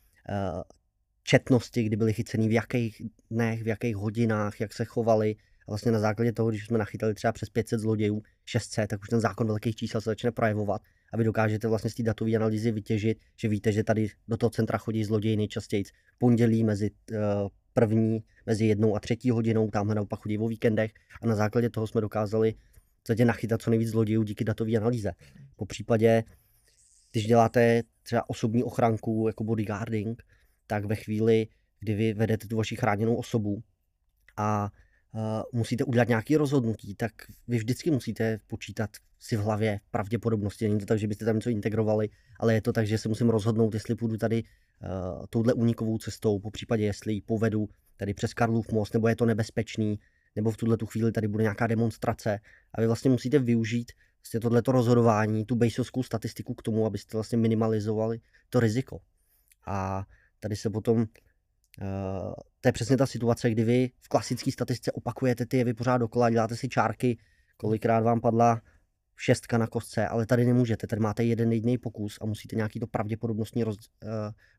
četnosti, 1.23 1.83
kdy 1.83 1.95
byli 1.95 2.13
chycený 2.13 2.47
v 2.47 2.51
jakých 2.51 3.01
dnech, 3.31 3.63
v 3.63 3.67
jakých 3.67 3.95
hodinách, 3.95 4.61
jak 4.61 4.73
se 4.73 4.85
chovali. 4.85 5.35
A 5.67 5.71
vlastně 5.71 5.91
na 5.91 5.99
základě 5.99 6.31
toho, 6.31 6.49
když 6.49 6.65
jsme 6.65 6.77
nachytali 6.77 7.13
třeba 7.13 7.31
přes 7.31 7.49
500 7.49 7.79
zlodějů, 7.79 8.21
600, 8.45 8.89
tak 8.89 9.01
už 9.01 9.09
ten 9.09 9.19
zákon 9.19 9.47
velkých 9.47 9.75
čísel 9.75 10.01
se 10.01 10.09
začne 10.09 10.31
projevovat 10.31 10.81
a 11.13 11.17
vy 11.17 11.23
dokážete 11.23 11.67
vlastně 11.67 11.89
z 11.89 11.95
té 11.95 12.03
datové 12.03 12.35
analýzy 12.35 12.71
vytěžit, 12.71 13.17
že 13.35 13.47
víte, 13.47 13.71
že 13.71 13.83
tady 13.83 14.07
do 14.27 14.37
toho 14.37 14.49
centra 14.49 14.77
chodí 14.77 15.03
zloději 15.03 15.37
nejčastěji 15.37 15.83
pondělí 16.17 16.63
mezi 16.63 16.91
uh, 16.91 17.17
první, 17.79 18.23
mezi 18.45 18.65
jednou 18.65 18.95
a 18.95 18.99
třetí 18.99 19.29
hodinou, 19.29 19.69
tamhle 19.69 19.95
naopak 19.95 20.19
chodí 20.19 20.37
o 20.37 20.47
víkendech 20.47 20.91
a 21.21 21.27
na 21.27 21.35
základě 21.35 21.69
toho 21.69 21.87
jsme 21.87 22.01
dokázali 22.01 22.53
v 22.53 22.97
podstatě 22.97 23.25
nachytat 23.25 23.61
co 23.61 23.69
nejvíc 23.69 23.89
zlodějů 23.89 24.23
díky 24.23 24.43
datové 24.43 24.77
analýze. 24.77 25.11
Po 25.55 25.65
případě, 25.65 26.23
když 27.11 27.27
děláte 27.27 27.83
třeba 28.03 28.29
osobní 28.29 28.63
ochranku 28.63 29.27
jako 29.27 29.43
bodyguarding, 29.43 30.23
tak 30.67 30.85
ve 30.85 30.95
chvíli, 30.95 31.47
kdy 31.79 31.93
vy 31.93 32.13
vedete 32.13 32.47
tu 32.47 32.57
vaši 32.57 32.75
chráněnou 32.75 33.15
osobu 33.15 33.63
a 34.37 34.71
uh, 35.11 35.21
musíte 35.53 35.83
udělat 35.83 36.07
nějaké 36.07 36.37
rozhodnutí, 36.37 36.95
tak 36.95 37.11
vy 37.47 37.57
vždycky 37.57 37.91
musíte 37.91 38.39
počítat 38.47 38.89
si 39.19 39.37
v 39.37 39.39
hlavě 39.39 39.79
pravděpodobnosti. 39.91 40.67
Není 40.67 40.79
to 40.79 40.85
tak, 40.85 40.99
že 40.99 41.07
byste 41.07 41.25
tam 41.25 41.35
něco 41.35 41.49
integrovali, 41.49 42.09
ale 42.39 42.53
je 42.53 42.61
to 42.61 42.73
tak, 42.73 42.87
že 42.87 42.97
se 42.97 43.09
musím 43.09 43.29
rozhodnout, 43.29 43.73
jestli 43.73 43.95
půjdu 43.95 44.17
tady 44.17 44.43
touhle 45.29 45.53
únikovou 45.53 45.97
cestou, 45.97 46.39
po 46.39 46.51
případě 46.51 46.85
jestli 46.85 47.13
ji 47.13 47.21
povedu 47.21 47.69
tady 47.97 48.13
přes 48.13 48.33
Karlův 48.33 48.71
most, 48.71 48.93
nebo 48.93 49.07
je 49.07 49.15
to 49.15 49.25
nebezpečný, 49.25 49.99
nebo 50.35 50.51
v 50.51 50.57
tuhle 50.57 50.77
tu 50.77 50.85
chvíli 50.85 51.11
tady 51.11 51.27
bude 51.27 51.43
nějaká 51.43 51.67
demonstrace. 51.67 52.39
A 52.73 52.81
vy 52.81 52.87
vlastně 52.87 53.11
musíte 53.11 53.39
využít 53.39 53.91
vlastně 54.21 54.39
tohleto 54.39 54.71
rozhodování, 54.71 55.45
tu 55.45 55.55
bejsovskou 55.55 56.03
statistiku 56.03 56.53
k 56.53 56.61
tomu, 56.61 56.85
abyste 56.85 57.17
vlastně 57.17 57.37
minimalizovali 57.37 58.19
to 58.49 58.59
riziko. 58.59 58.99
A 59.65 60.05
tady 60.39 60.55
se 60.55 60.69
potom 60.69 61.05
Uh, 61.81 62.33
to 62.61 62.69
je 62.69 62.71
přesně 62.71 62.97
ta 62.97 63.05
situace, 63.05 63.49
kdy 63.49 63.63
vy 63.63 63.91
v 64.01 64.09
klasické 64.09 64.51
statistice 64.51 64.91
opakujete 64.91 65.45
ty 65.45 65.57
jevy 65.57 65.73
pořád 65.73 65.97
dokola, 65.97 66.29
děláte 66.29 66.55
si 66.55 66.69
čárky, 66.69 67.17
kolikrát 67.57 67.99
vám 67.99 68.21
padla 68.21 68.61
šestka 69.17 69.57
na 69.57 69.67
kostce, 69.67 70.07
ale 70.07 70.25
tady 70.25 70.45
nemůžete, 70.45 70.87
tady 70.87 70.99
máte 70.99 71.23
jeden 71.23 71.51
jediný 71.51 71.77
pokus 71.77 72.17
a 72.21 72.25
musíte 72.25 72.55
nějaký 72.55 72.79
to 72.79 72.87
pravděpodobnostní 72.87 73.63
roz, 73.63 73.77
uh, 73.77 74.09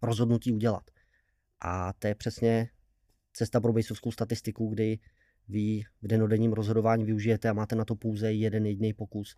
rozhodnutí 0.03 0.53
udělat. 0.53 0.91
A 1.61 1.93
to 1.93 2.07
je 2.07 2.15
přesně 2.15 2.69
cesta 3.33 3.61
pro 3.61 3.73
bejsovskou 3.73 4.13
statistiku, 4.13 4.69
kdy 4.69 4.99
vy 5.49 5.83
v 6.03 6.07
denodenním 6.07 6.53
rozhodování 6.53 7.05
využijete 7.05 7.49
a 7.49 7.53
máte 7.53 7.77
na 7.77 7.85
to 7.85 7.95
pouze 7.95 8.33
jeden 8.33 8.67
jediný 8.67 8.93
pokus. 8.93 9.37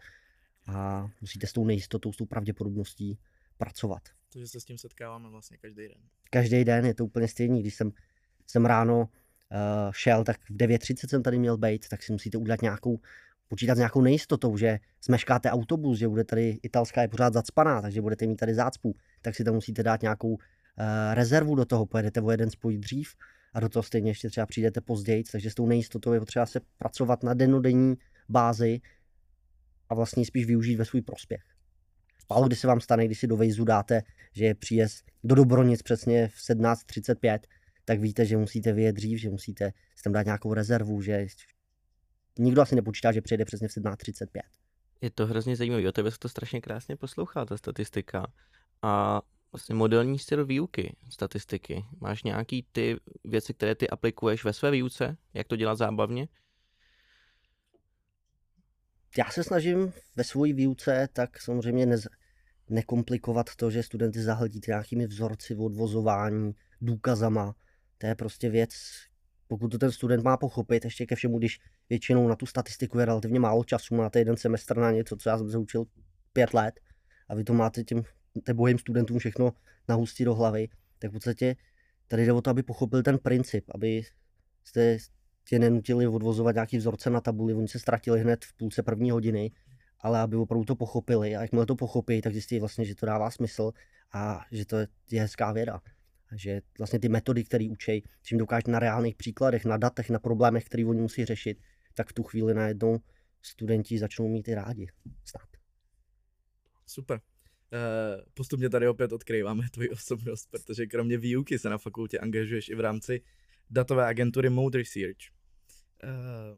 a 0.66 1.11
musíte 1.20 1.46
s 1.46 1.52
tou 1.52 1.64
nejistotou, 1.64 2.12
s 2.12 2.16
tou 2.16 2.26
pravděpodobností 2.26 3.18
pracovat. 3.56 4.02
Takže 4.33 4.48
se 4.48 4.61
s 4.61 4.64
tím 4.64 4.78
setkáváme 4.78 5.28
vlastně 5.28 5.56
každý 5.56 5.88
den. 5.88 6.02
Každý 6.30 6.64
den 6.64 6.85
je 6.85 6.94
to 6.94 7.04
úplně 7.04 7.28
stejný. 7.28 7.61
Když 7.61 7.74
jsem, 7.74 7.92
jsem 8.46 8.66
ráno 8.66 9.00
uh, 9.00 9.92
šel, 9.92 10.24
tak 10.24 10.40
v 10.40 10.56
9.30 10.56 11.09
jsem 11.09 11.22
tady 11.22 11.38
měl 11.38 11.59
být, 11.59 11.88
tak 11.88 12.02
si 12.02 12.12
musíte 12.12 12.38
udělat 12.38 12.62
nějakou, 12.62 13.00
počítat 13.51 13.75
s 13.75 13.79
nějakou 13.79 14.01
nejistotou, 14.01 14.57
že 14.57 14.79
zmeškáte 15.05 15.51
autobus, 15.51 15.99
že 15.99 16.09
bude 16.09 16.25
tady 16.25 16.59
italská 16.63 17.03
je 17.03 17.09
pořád 17.09 17.33
zacpaná, 17.33 17.83
takže 17.83 18.03
budete 18.03 18.27
mít 18.27 18.37
tady 18.37 18.55
zácpu, 18.55 18.97
tak 19.23 19.35
si 19.35 19.45
tam 19.45 19.55
musíte 19.55 19.83
dát 19.83 20.03
nějakou 20.03 20.29
uh, 20.29 20.39
rezervu 21.13 21.55
do 21.55 21.65
toho, 21.65 21.87
pojedete 21.87 22.21
o 22.21 22.31
jeden 22.31 22.51
spoj 22.51 22.79
dřív 22.79 23.15
a 23.55 23.61
do 23.61 23.69
toho 23.69 23.83
stejně 23.83 24.11
ještě 24.11 24.29
třeba 24.29 24.47
přijdete 24.47 24.81
později, 24.81 25.25
takže 25.33 25.51
s 25.51 25.55
tou 25.55 25.67
nejistotou 25.67 26.13
je 26.13 26.21
potřeba 26.21 26.47
se 26.47 26.61
pracovat 26.79 27.23
na 27.23 27.35
denodenní 27.35 27.95
bázi 28.29 28.81
a 29.89 29.95
vlastně 29.95 30.27
spíš 30.27 30.47
využít 30.47 30.77
ve 30.77 30.85
svůj 30.85 31.03
prospěch. 31.03 31.43
Málo 32.31 32.47
kdy 32.47 32.57
se 32.57 32.67
vám 32.67 32.81
stane, 32.81 33.07
když 33.07 33.19
si 33.19 33.27
do 33.27 33.37
Vejzu 33.37 33.65
dáte, 33.65 34.03
že 34.33 34.45
je 34.45 34.55
příjezd 34.55 35.05
do 35.25 35.35
Dobronic 35.35 35.83
přesně 35.83 36.29
v 36.29 36.37
17.35, 36.37 37.39
tak 37.85 38.01
víte, 38.01 38.25
že 38.25 38.37
musíte 38.37 38.73
vyjet 38.73 38.97
dřív, 38.97 39.21
že 39.21 39.31
musíte 39.31 39.73
si 39.97 40.03
tam 40.03 40.13
dát 40.13 40.27
nějakou 40.27 40.55
rezervu, 40.55 41.03
že 41.03 41.27
nikdo 42.38 42.62
asi 42.62 42.77
nepočítá, 42.77 43.12
že 43.12 43.21
přijede 43.21 43.45
přesně 43.45 43.69
v 43.69 43.71
17.35. 43.71 44.40
Je 45.01 45.11
to 45.11 45.27
hrozně 45.27 45.57
zajímavé, 45.57 45.88
o 45.88 45.93
tebe 45.93 46.11
se 46.11 46.19
to 46.19 46.29
strašně 46.29 46.61
krásně 46.61 46.97
poslouchá, 46.97 47.45
ta 47.45 47.57
statistika. 47.57 48.33
A 48.83 49.23
vlastně 49.53 49.75
modelní 49.75 50.19
styl 50.19 50.47
výuky 50.47 50.97
statistiky. 51.11 51.85
Máš 52.01 52.23
nějaký 52.23 52.66
ty 52.73 52.97
věci, 53.25 53.55
které 53.55 53.75
ty 53.75 53.88
aplikuješ 53.90 54.45
ve 54.45 54.53
své 54.53 54.71
výuce? 54.71 55.16
Jak 55.35 55.49
to 55.49 55.57
dělat 55.57 55.75
zábavně? 55.75 56.29
Já 59.19 59.31
se 59.31 59.45
snažím 59.45 59.93
ve 60.16 60.25
své 60.25 60.53
výuce 60.53 61.09
tak 61.12 61.40
samozřejmě 61.40 61.87
nez, 61.87 62.07
nekomplikovat 62.69 63.55
to, 63.57 63.71
že 63.71 63.83
studenty 63.83 64.23
zahlídíte 64.23 64.71
nějakými 64.71 65.07
vzorci 65.07 65.55
odvozování, 65.55 66.55
důkazama. 66.81 67.55
To 67.99 68.07
je 68.07 68.14
prostě 68.14 68.51
věc, 68.51 68.71
pokud 69.49 69.69
to 69.69 69.79
ten 69.79 69.93
student 69.93 70.25
má 70.25 70.37
pochopit, 70.37 70.85
ještě 70.85 71.07
ke 71.07 71.14
všemu, 71.14 71.38
když 71.38 71.61
většinou 71.90 72.29
na 72.29 72.37
tu 72.37 72.46
statistiku 72.46 72.98
je 72.98 73.05
relativně 73.05 73.40
málo 73.40 73.64
času, 73.64 73.94
máte 73.94 74.18
jeden 74.18 74.37
semestr 74.37 74.76
na 74.76 74.90
něco, 74.90 75.16
co 75.16 75.29
já 75.29 75.38
jsem 75.38 75.50
se 75.50 75.59
učil 75.59 75.85
pět 76.33 76.55
let 76.55 76.81
a 77.29 77.35
vy 77.35 77.44
to 77.44 77.55
máte 77.55 77.85
těm 77.85 78.03
bohým 78.53 78.79
studentům 78.79 79.18
všechno 79.18 79.53
nahustit 79.88 80.24
do 80.24 80.35
hlavy, 80.35 80.68
tak 80.98 81.11
v 81.11 81.12
podstatě 81.12 81.57
tady 82.09 82.26
jde 82.26 82.33
o 82.33 82.42
to, 82.42 82.50
aby 82.50 82.62
pochopil 82.62 83.03
ten 83.03 83.18
princip, 83.18 83.64
aby 83.74 84.03
jste 84.64 84.98
tě 85.48 85.59
nenutili 85.59 86.07
odvozovat 86.07 86.55
nějaký 86.55 86.76
vzorce 86.76 87.11
na 87.11 87.20
tabuli, 87.20 87.55
oni 87.55 87.68
se 87.68 87.79
ztratili 87.79 88.20
hned 88.20 88.44
v 88.44 88.53
půlce 88.57 88.83
první 88.83 89.11
hodiny, 89.11 89.50
ale 90.00 90.20
aby 90.20 90.37
opravdu 90.37 90.64
to 90.64 90.76
pochopili 90.76 91.37
a 91.37 91.42
jakmile 91.42 91.66
to 91.66 91.76
pochopí, 91.76 92.20
tak 92.20 92.33
zjistí 92.33 92.61
vlastně, 92.61 92.85
že 92.85 92.94
to 92.94 93.07
dává 93.07 93.31
smysl 93.31 93.72
a 94.12 94.40
že 94.53 94.64
to 94.66 94.76
je 95.11 95.20
hezká 95.20 95.53
věda. 95.53 95.81
Že 96.37 96.61
vlastně 96.79 96.98
ty 96.98 97.09
metody, 97.09 97.44
které 97.44 97.68
učí, 97.70 98.05
čím 98.22 98.38
dokáže 98.38 98.62
na 98.68 98.79
reálných 98.79 99.16
příkladech, 99.16 99.64
na 99.64 99.76
datech, 99.76 100.11
na 100.11 100.18
problémech, 100.18 100.64
které 100.64 100.87
oni 100.87 101.00
musí 101.00 101.24
řešit, 101.24 101.59
tak 102.01 102.09
v 102.09 102.13
tu 102.13 102.23
chvíli 102.23 102.55
najednou 102.55 103.01
studenti 103.43 103.99
začnou 103.99 104.29
mít 104.29 104.49
i 104.49 104.55
rádi. 104.55 104.87
Snad. 105.25 105.49
Super. 106.87 107.21
Uh, 107.21 108.25
postupně 108.35 108.71
tady 108.71 108.89
opět 108.89 109.13
odkryváme 109.13 109.71
tvoji 109.71 109.91
osobnost, 109.91 110.49
protože 110.51 110.87
kromě 110.87 111.19
výuky 111.19 111.59
se 111.59 111.69
na 111.71 111.79
fakultě 111.79 112.19
angažuješ 112.19 112.69
i 112.69 112.75
v 112.75 112.81
rámci 112.81 113.23
datové 113.71 114.07
agentury 114.07 114.51
Mode 114.51 114.79
Research. 114.79 115.17
Uh, 116.05 116.11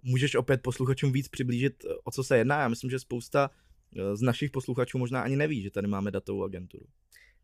můžeš 0.02 0.34
opět 0.34 0.62
posluchačům 0.62 1.12
víc 1.12 1.28
přiblížit, 1.28 1.84
o 2.04 2.10
co 2.10 2.24
se 2.24 2.38
jedná? 2.38 2.60
Já 2.60 2.68
myslím, 2.68 2.90
že 2.90 2.98
spousta 2.98 3.50
z 4.14 4.22
našich 4.22 4.50
posluchačů 4.50 4.98
možná 4.98 5.22
ani 5.22 5.36
neví, 5.36 5.62
že 5.62 5.70
tady 5.70 5.86
máme 5.86 6.10
datovou 6.10 6.44
agenturu. 6.44 6.86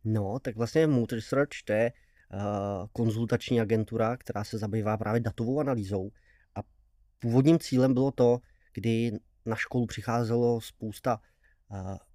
No, 0.05 0.39
tak 0.43 0.57
vlastně 0.57 0.87
Mode 0.87 1.17
Research 1.17 1.63
to 1.65 1.73
je 1.73 1.93
uh, 1.93 2.87
konzultační 2.93 3.61
agentura, 3.61 4.17
která 4.17 4.45
se 4.45 4.59
zabývá 4.59 4.97
právě 4.97 5.21
datovou 5.21 5.61
analýzou. 5.61 6.11
A 7.19 7.21
původním 7.21 7.59
cílem 7.59 7.95
bylo 7.95 8.11
to, 8.11 8.39
kdy 8.75 9.13
na 9.47 9.57
školu 9.57 9.87
přicházelo 9.87 10.61
spousta 10.61 11.21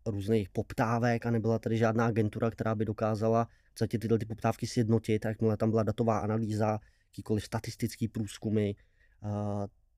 různých 0.06 0.50
poptávek 0.50 1.26
a 1.26 1.32
nebyla 1.32 1.60
tady 1.60 1.78
žádná 1.78 2.06
agentura, 2.06 2.52
která 2.52 2.76
by 2.76 2.86
dokázala 2.86 3.48
podstatě 3.74 4.00
tyhle 4.00 4.20
ty 4.20 4.26
poptávky 4.26 4.68
sjednotit, 4.68 5.26
jakmile 5.26 5.58
tam 5.58 5.70
byla 5.70 5.84
datová 5.84 6.20
analýza, 6.20 6.80
jakýkoliv 7.06 7.44
statistický 7.44 8.08
průzkumy, 8.08 8.72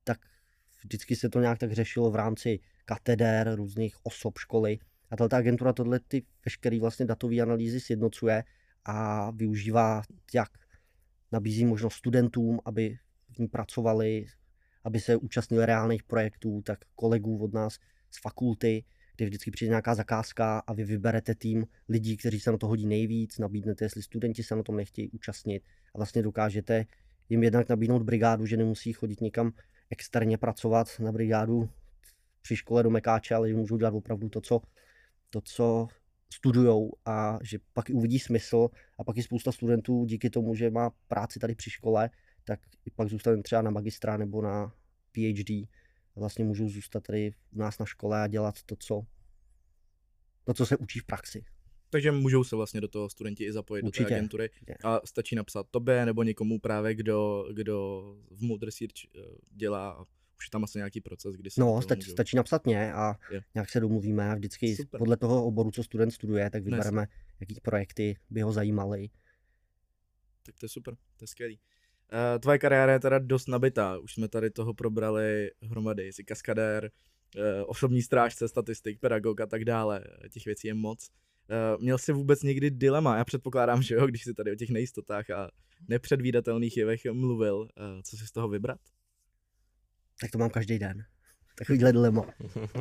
tak 0.04 0.18
vždycky 0.82 1.16
se 1.16 1.28
to 1.28 1.40
nějak 1.40 1.58
tak 1.58 1.72
řešilo 1.72 2.10
v 2.10 2.16
rámci 2.16 2.60
kateder, 2.84 3.54
různých 3.54 3.96
osob 4.02 4.38
školy. 4.38 4.78
A 5.10 5.16
tato 5.16 5.36
agentura 5.36 5.72
tohle 5.72 6.00
ty 6.08 6.24
veškeré 6.44 6.80
vlastně 6.80 7.06
datové 7.06 7.40
analýzy 7.40 7.80
sjednocuje 7.80 8.44
a 8.84 9.30
využívá 9.30 10.02
jak 10.34 10.50
nabízí 11.32 11.64
možnost 11.64 11.94
studentům, 11.94 12.60
aby 12.64 12.98
v 13.34 13.38
ní 13.38 13.48
pracovali, 13.48 14.26
aby 14.86 15.00
se 15.00 15.16
účastnili 15.16 15.66
reálných 15.66 16.02
projektů, 16.02 16.62
tak 16.62 16.78
kolegů 16.94 17.44
od 17.44 17.54
nás 17.54 17.78
z 18.10 18.20
fakulty, 18.22 18.84
kdy 19.16 19.24
vždycky 19.26 19.50
přijde 19.50 19.68
nějaká 19.68 19.94
zakázka 19.94 20.58
a 20.58 20.72
vy 20.72 20.84
vyberete 20.84 21.34
tým 21.34 21.66
lidí, 21.88 22.16
kteří 22.16 22.40
se 22.40 22.52
na 22.52 22.58
to 22.58 22.66
hodí 22.66 22.86
nejvíc, 22.86 23.38
nabídnete, 23.38 23.84
jestli 23.84 24.02
studenti 24.02 24.42
se 24.42 24.56
na 24.56 24.62
tom 24.62 24.76
nechtějí 24.76 25.10
účastnit 25.10 25.62
a 25.94 25.98
vlastně 25.98 26.22
dokážete 26.22 26.86
jim 27.28 27.42
jednak 27.42 27.68
nabídnout 27.68 28.02
brigádu, 28.02 28.46
že 28.46 28.56
nemusí 28.56 28.92
chodit 28.92 29.20
někam 29.20 29.52
externě 29.90 30.38
pracovat 30.38 30.88
na 31.00 31.12
brigádu 31.12 31.68
při 32.42 32.56
škole 32.56 32.82
do 32.82 32.90
Mekáče, 32.90 33.34
ale 33.34 33.48
že 33.48 33.54
můžou 33.54 33.76
dělat 33.76 33.94
opravdu 33.94 34.28
to, 34.28 34.40
co, 34.40 34.60
to, 35.30 35.40
co 35.40 35.88
studujou 36.34 36.92
a 37.04 37.38
že 37.42 37.58
pak 37.72 37.90
i 37.90 37.92
uvidí 37.92 38.18
smysl 38.18 38.68
a 38.98 39.04
pak 39.04 39.16
i 39.16 39.22
spousta 39.22 39.52
studentů 39.52 40.04
díky 40.04 40.30
tomu, 40.30 40.54
že 40.54 40.70
má 40.70 40.90
práci 41.08 41.38
tady 41.38 41.54
při 41.54 41.70
škole, 41.70 42.10
tak 42.46 42.60
i 42.86 42.90
pak 42.90 43.08
zůstane 43.08 43.42
třeba 43.42 43.62
na 43.62 43.70
magistra 43.70 44.16
nebo 44.16 44.42
na 44.42 44.72
PhD 45.12 45.50
vlastně 46.16 46.44
můžou 46.44 46.68
zůstat 46.68 47.02
tady 47.02 47.32
u 47.52 47.58
nás 47.58 47.78
na 47.78 47.86
škole 47.86 48.22
a 48.22 48.26
dělat 48.26 48.62
to, 48.62 48.76
co, 48.78 49.02
to, 50.44 50.54
co 50.54 50.66
se 50.66 50.76
učí 50.76 50.98
v 50.98 51.04
praxi. 51.04 51.44
Takže 51.90 52.12
můžou 52.12 52.44
se 52.44 52.56
vlastně 52.56 52.80
do 52.80 52.88
toho 52.88 53.10
studenti 53.10 53.44
i 53.44 53.52
zapojit 53.52 53.82
Určitě. 53.82 54.04
do 54.04 54.08
té 54.08 54.14
agentury 54.14 54.50
a 54.84 55.00
stačí 55.04 55.34
napsat 55.34 55.66
tobě 55.70 56.06
nebo 56.06 56.22
někomu 56.22 56.58
právě, 56.58 56.94
kdo, 56.94 57.48
kdo 57.52 58.02
v 58.30 58.42
Mood 58.42 58.62
Research 58.62 59.04
eh, 59.04 59.20
dělá 59.50 60.06
už 60.38 60.46
je 60.46 60.50
tam 60.50 60.64
asi 60.64 60.78
nějaký 60.78 61.00
proces, 61.00 61.34
kdy 61.36 61.50
se 61.50 61.60
No, 61.60 61.82
stačí, 61.82 62.10
stačí 62.10 62.36
napsat 62.36 62.66
mě 62.66 62.92
a 62.92 63.14
je. 63.32 63.42
nějak 63.54 63.70
se 63.70 63.80
domluvíme 63.80 64.30
a 64.30 64.34
vždycky 64.34 64.76
Super. 64.76 64.98
podle 64.98 65.16
toho 65.16 65.44
oboru, 65.46 65.70
co 65.70 65.82
student 65.82 66.12
studuje, 66.12 66.50
tak 66.50 66.62
vybereme, 66.64 67.00
Nes. 67.00 67.10
jaký 67.40 67.60
projekty 67.62 68.16
by 68.30 68.40
ho 68.40 68.52
zajímaly. 68.52 69.08
Tak 70.42 70.58
to 70.58 70.64
je 70.64 70.68
super, 70.68 70.94
to 70.94 71.22
je 71.22 71.26
skvělý. 71.26 71.60
Uh, 72.12 72.40
tvoje 72.40 72.58
kariéra 72.58 72.92
je 72.92 73.00
teda 73.00 73.18
dost 73.18 73.48
nabitá, 73.48 73.98
už 73.98 74.14
jsme 74.14 74.28
tady 74.28 74.50
toho 74.50 74.74
probrali 74.74 75.50
hromady, 75.62 76.12
jsi 76.12 76.24
kaskadér, 76.24 76.90
uh, 77.36 77.42
osobní 77.66 78.02
strážce, 78.02 78.48
statistik, 78.48 79.00
pedagog 79.00 79.40
a 79.40 79.46
tak 79.46 79.64
dále, 79.64 80.04
těch 80.30 80.44
věcí 80.44 80.68
je 80.68 80.74
moc. 80.74 81.08
Uh, 81.50 81.82
měl 81.82 81.98
jsi 81.98 82.12
vůbec 82.12 82.42
někdy 82.42 82.70
dilema, 82.70 83.16
já 83.16 83.24
předpokládám, 83.24 83.82
že 83.82 83.94
jo, 83.94 84.06
když 84.06 84.24
jsi 84.24 84.34
tady 84.34 84.52
o 84.52 84.54
těch 84.54 84.70
nejistotách 84.70 85.30
a 85.30 85.50
nepředvídatelných 85.88 86.76
jevech 86.76 87.00
mluvil, 87.12 87.56
uh, 87.56 87.68
co 88.02 88.16
si 88.16 88.26
z 88.26 88.32
toho 88.32 88.48
vybrat? 88.48 88.80
Tak 90.20 90.30
to 90.30 90.38
mám 90.38 90.50
každý 90.50 90.78
den. 90.78 91.04
Takovýhle 91.58 91.92
dilema. 91.92 92.26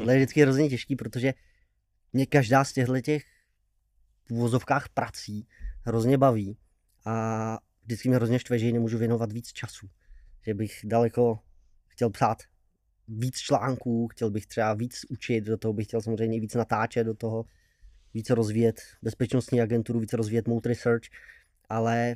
To 0.03 0.11
je 0.11 0.17
vždycky 0.17 0.41
hrozně 0.41 0.69
těžký, 0.69 0.95
protože 0.95 1.33
mě 2.13 2.25
každá 2.25 2.63
z 2.63 2.73
těchto 2.73 3.01
těch 3.01 3.23
v 4.25 4.31
uvozovkách 4.31 4.89
prací 4.89 5.47
hrozně 5.81 6.17
baví. 6.17 6.57
A 7.05 7.57
vždycky 7.85 8.09
mě 8.09 8.15
hrozně 8.15 8.39
štve, 8.39 8.59
že 8.59 8.65
jí 8.65 8.73
nemůžu 8.73 8.97
věnovat 8.97 9.31
víc 9.31 9.53
času. 9.53 9.89
Že 10.41 10.53
bych 10.53 10.79
daleko 10.83 11.39
chtěl 11.87 12.09
psát 12.09 12.37
víc 13.07 13.37
článků, 13.37 14.07
chtěl 14.07 14.31
bych 14.31 14.45
třeba 14.45 14.73
víc 14.73 15.05
učit, 15.09 15.43
do 15.43 15.57
toho 15.57 15.73
bych 15.73 15.87
chtěl 15.87 16.01
samozřejmě 16.01 16.39
víc 16.39 16.55
natáčet, 16.55 17.07
do 17.07 17.13
toho 17.13 17.45
více 18.13 18.35
rozvíjet 18.35 18.81
bezpečnostní 19.01 19.61
agenturu, 19.61 19.99
více 19.99 20.17
rozvíjet 20.17 20.47
Mold 20.47 20.65
Research, 20.65 21.03
ale 21.69 22.15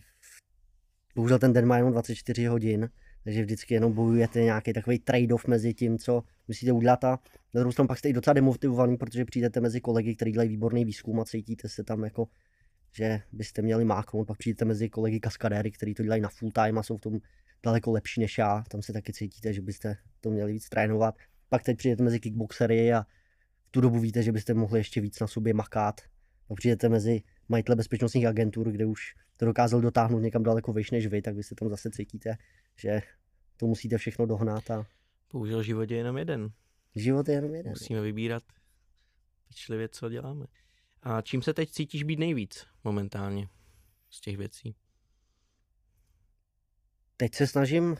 bohužel 1.15 1.39
ten 1.39 1.53
den 1.53 1.65
má 1.65 1.77
jenom 1.77 1.91
24 1.91 2.45
hodin, 2.45 2.89
takže 3.23 3.41
vždycky 3.41 3.73
jenom 3.73 3.93
bojujete 3.93 4.41
nějaký 4.41 4.73
takový 4.73 4.99
trade-off 4.99 5.47
mezi 5.47 5.73
tím, 5.73 5.97
co 5.97 6.23
musíte 6.47 6.71
udělat 6.71 7.03
a 7.03 7.19
na 7.53 7.59
druhou 7.61 7.71
stranu 7.71 7.87
pak 7.87 7.99
jste 7.99 8.09
i 8.09 8.13
docela 8.13 8.33
demotivovaný, 8.33 8.97
protože 8.97 9.25
přijdete 9.25 9.61
mezi 9.61 9.81
kolegy, 9.81 10.15
kteří 10.15 10.31
dělají 10.31 10.49
výborný 10.49 10.85
výzkum 10.85 11.19
a 11.19 11.25
cítíte 11.25 11.69
se 11.69 11.83
tam 11.83 12.03
jako 12.03 12.27
že 12.91 13.21
byste 13.31 13.61
měli 13.61 13.85
máknout, 13.85 14.27
pak 14.27 14.37
přijdete 14.37 14.65
mezi 14.65 14.89
kolegy 14.89 15.19
kaskadéry, 15.19 15.71
kteří 15.71 15.93
to 15.93 16.03
dělají 16.03 16.21
na 16.21 16.29
full 16.29 16.51
time 16.51 16.77
a 16.77 16.83
jsou 16.83 16.97
v 16.97 17.01
tom 17.01 17.19
daleko 17.63 17.91
lepší 17.91 18.21
než 18.21 18.37
já, 18.37 18.63
tam 18.69 18.81
se 18.81 18.93
taky 18.93 19.13
cítíte, 19.13 19.53
že 19.53 19.61
byste 19.61 19.97
to 20.21 20.29
měli 20.29 20.53
víc 20.53 20.69
trénovat. 20.69 21.15
Pak 21.49 21.63
teď 21.63 21.77
přijdete 21.77 22.03
mezi 22.03 22.19
kickboxery 22.19 22.93
a 22.93 23.03
v 23.63 23.71
tu 23.71 23.81
dobu 23.81 23.99
víte, 23.99 24.23
že 24.23 24.31
byste 24.31 24.53
mohli 24.53 24.79
ještě 24.79 25.01
víc 25.01 25.19
na 25.19 25.27
sobě 25.27 25.53
makat. 25.53 26.01
Pak 26.47 26.57
přijdete 26.57 26.89
mezi 26.89 27.21
majitele 27.49 27.75
bezpečnostních 27.75 28.25
agentur, 28.25 28.71
kde 28.71 28.85
už 28.85 29.15
to 29.37 29.45
dokázal 29.45 29.81
dotáhnout 29.81 30.19
někam 30.19 30.43
daleko 30.43 30.73
vyšší 30.73 30.95
než 30.95 31.07
vy, 31.07 31.21
tak 31.21 31.35
vy 31.35 31.43
se 31.43 31.55
tam 31.55 31.69
zase 31.69 31.89
cítíte, 31.91 32.37
že 32.75 33.01
to 33.57 33.67
musíte 33.67 33.97
všechno 33.97 34.25
dohnat. 34.25 34.71
A... 34.71 34.85
Bohužel 35.33 35.63
život 35.63 35.91
je 35.91 35.97
jenom 35.97 36.17
jeden. 36.17 36.49
Život 36.95 37.29
je 37.29 37.35
jenom 37.35 37.55
jeden. 37.55 37.69
Musíme 37.69 38.01
vybírat 38.01 38.43
pečlivě, 39.47 39.89
co 39.89 40.09
děláme. 40.09 40.45
A 41.03 41.21
čím 41.21 41.41
se 41.41 41.53
teď 41.53 41.71
cítíš 41.71 42.03
být 42.03 42.19
nejvíc 42.19 42.67
momentálně 42.83 43.49
z 44.09 44.21
těch 44.21 44.37
věcí? 44.37 44.75
Teď 47.17 47.35
se 47.35 47.47
snažím 47.47 47.97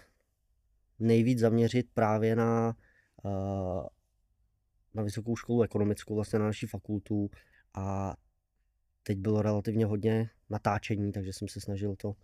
nejvíc 1.00 1.40
zaměřit 1.40 1.90
právě 1.94 2.36
na, 2.36 2.78
uh, 3.24 3.88
na 4.94 5.04
vysokou 5.04 5.36
školu 5.36 5.62
ekonomickou, 5.62 6.16
vlastně 6.16 6.40
na 6.40 6.46
naší 6.46 6.68
fakultu 6.68 7.30
a 7.74 8.16
teď 9.04 9.18
bylo 9.18 9.42
relativně 9.42 9.86
hodně 9.86 10.30
natáčení, 10.50 11.12
takže 11.12 11.34
jsem 11.34 11.48
se 11.48 11.62
snažil 11.62 11.96
to 11.96 12.16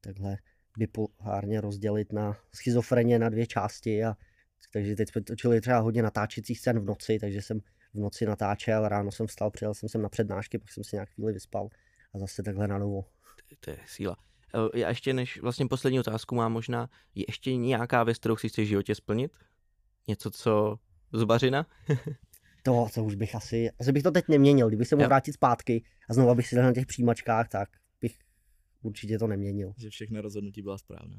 takhle 0.00 0.38
bipolárně 0.78 1.60
rozdělit 1.60 2.12
na 2.12 2.36
schizofreně 2.54 3.18
na 3.18 3.28
dvě 3.28 3.46
části 3.46 4.04
a 4.04 4.16
takže 4.72 4.96
teď 4.96 5.10
jsme 5.10 5.22
točili 5.22 5.60
třeba 5.60 5.78
hodně 5.78 6.02
natáčecích 6.02 6.58
scén 6.58 6.80
v 6.80 6.84
noci, 6.84 7.18
takže 7.18 7.42
jsem 7.42 7.60
v 7.96 7.98
noci 7.98 8.26
natáčel, 8.26 8.88
ráno 8.88 9.12
jsem 9.12 9.26
vstal, 9.26 9.50
přijel 9.50 9.74
jsem 9.74 9.88
sem 9.88 10.02
na 10.02 10.08
přednášky, 10.08 10.58
pak 10.58 10.72
jsem 10.72 10.84
si 10.84 10.96
nějak 10.96 11.08
chvíli 11.10 11.32
vyspal 11.32 11.68
a 12.14 12.18
zase 12.18 12.42
takhle 12.42 12.68
na 12.68 12.78
novo. 12.78 13.02
To, 13.48 13.56
to 13.60 13.70
je 13.70 13.78
síla. 13.86 14.16
Eh, 14.54 14.78
já 14.78 14.88
ještě 14.88 15.12
než 15.12 15.40
vlastně 15.40 15.66
poslední 15.66 16.00
otázku 16.00 16.34
mám 16.34 16.52
možná, 16.52 16.90
je 17.14 17.24
ještě 17.28 17.56
nějaká 17.56 18.04
věc, 18.04 18.18
kterou 18.18 18.36
si 18.36 18.48
chceš 18.48 18.66
v 18.66 18.68
životě 18.68 18.94
splnit? 18.94 19.32
Něco, 20.08 20.30
co 20.30 20.78
zubařina? 21.12 21.66
to, 22.62 22.86
to 22.94 23.04
už 23.04 23.14
bych 23.14 23.34
asi, 23.34 23.70
asi 23.80 23.92
bych 23.92 24.02
to 24.02 24.10
teď 24.10 24.24
neměnil, 24.28 24.68
kdybych 24.68 24.88
se 24.88 24.96
mohl 24.96 25.08
vrátit 25.08 25.32
zpátky 25.32 25.84
a 26.10 26.14
znovu 26.14 26.34
bych 26.34 26.48
si 26.48 26.56
dal 26.56 26.64
na 26.64 26.72
těch 26.72 26.86
přijímačkách, 26.86 27.48
tak 27.48 27.68
bych 28.00 28.18
určitě 28.82 29.18
to 29.18 29.26
neměnil. 29.26 29.72
Že 29.78 29.90
všechny 29.90 30.20
rozhodnutí 30.20 30.62
byla 30.62 30.78
správná. 30.78 31.16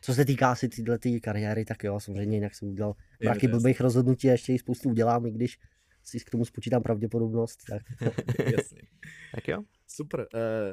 Co 0.00 0.14
se 0.14 0.24
týká 0.24 0.50
asi 0.50 0.68
této 0.68 0.98
tý 0.98 1.20
kariéry, 1.20 1.64
tak 1.64 1.84
jo, 1.84 2.00
samozřejmě 2.00 2.36
jinak 2.36 2.54
jsem 2.54 2.68
udělal 2.68 2.94
mraky 3.24 3.48
blbých 3.48 3.80
rozhodnutí 3.80 4.28
a 4.28 4.32
ještě 4.32 4.52
jich 4.52 4.60
spoustu 4.60 4.88
udělám, 4.88 5.26
i 5.26 5.30
když 5.30 5.58
si 6.02 6.20
k 6.20 6.30
tomu 6.30 6.44
spočítám 6.44 6.82
pravděpodobnost. 6.82 7.60
Tak. 7.70 7.82
Jasně. 8.52 8.82
tak 9.34 9.48
jo. 9.48 9.62
Super. 9.86 10.20
E, 10.20 10.28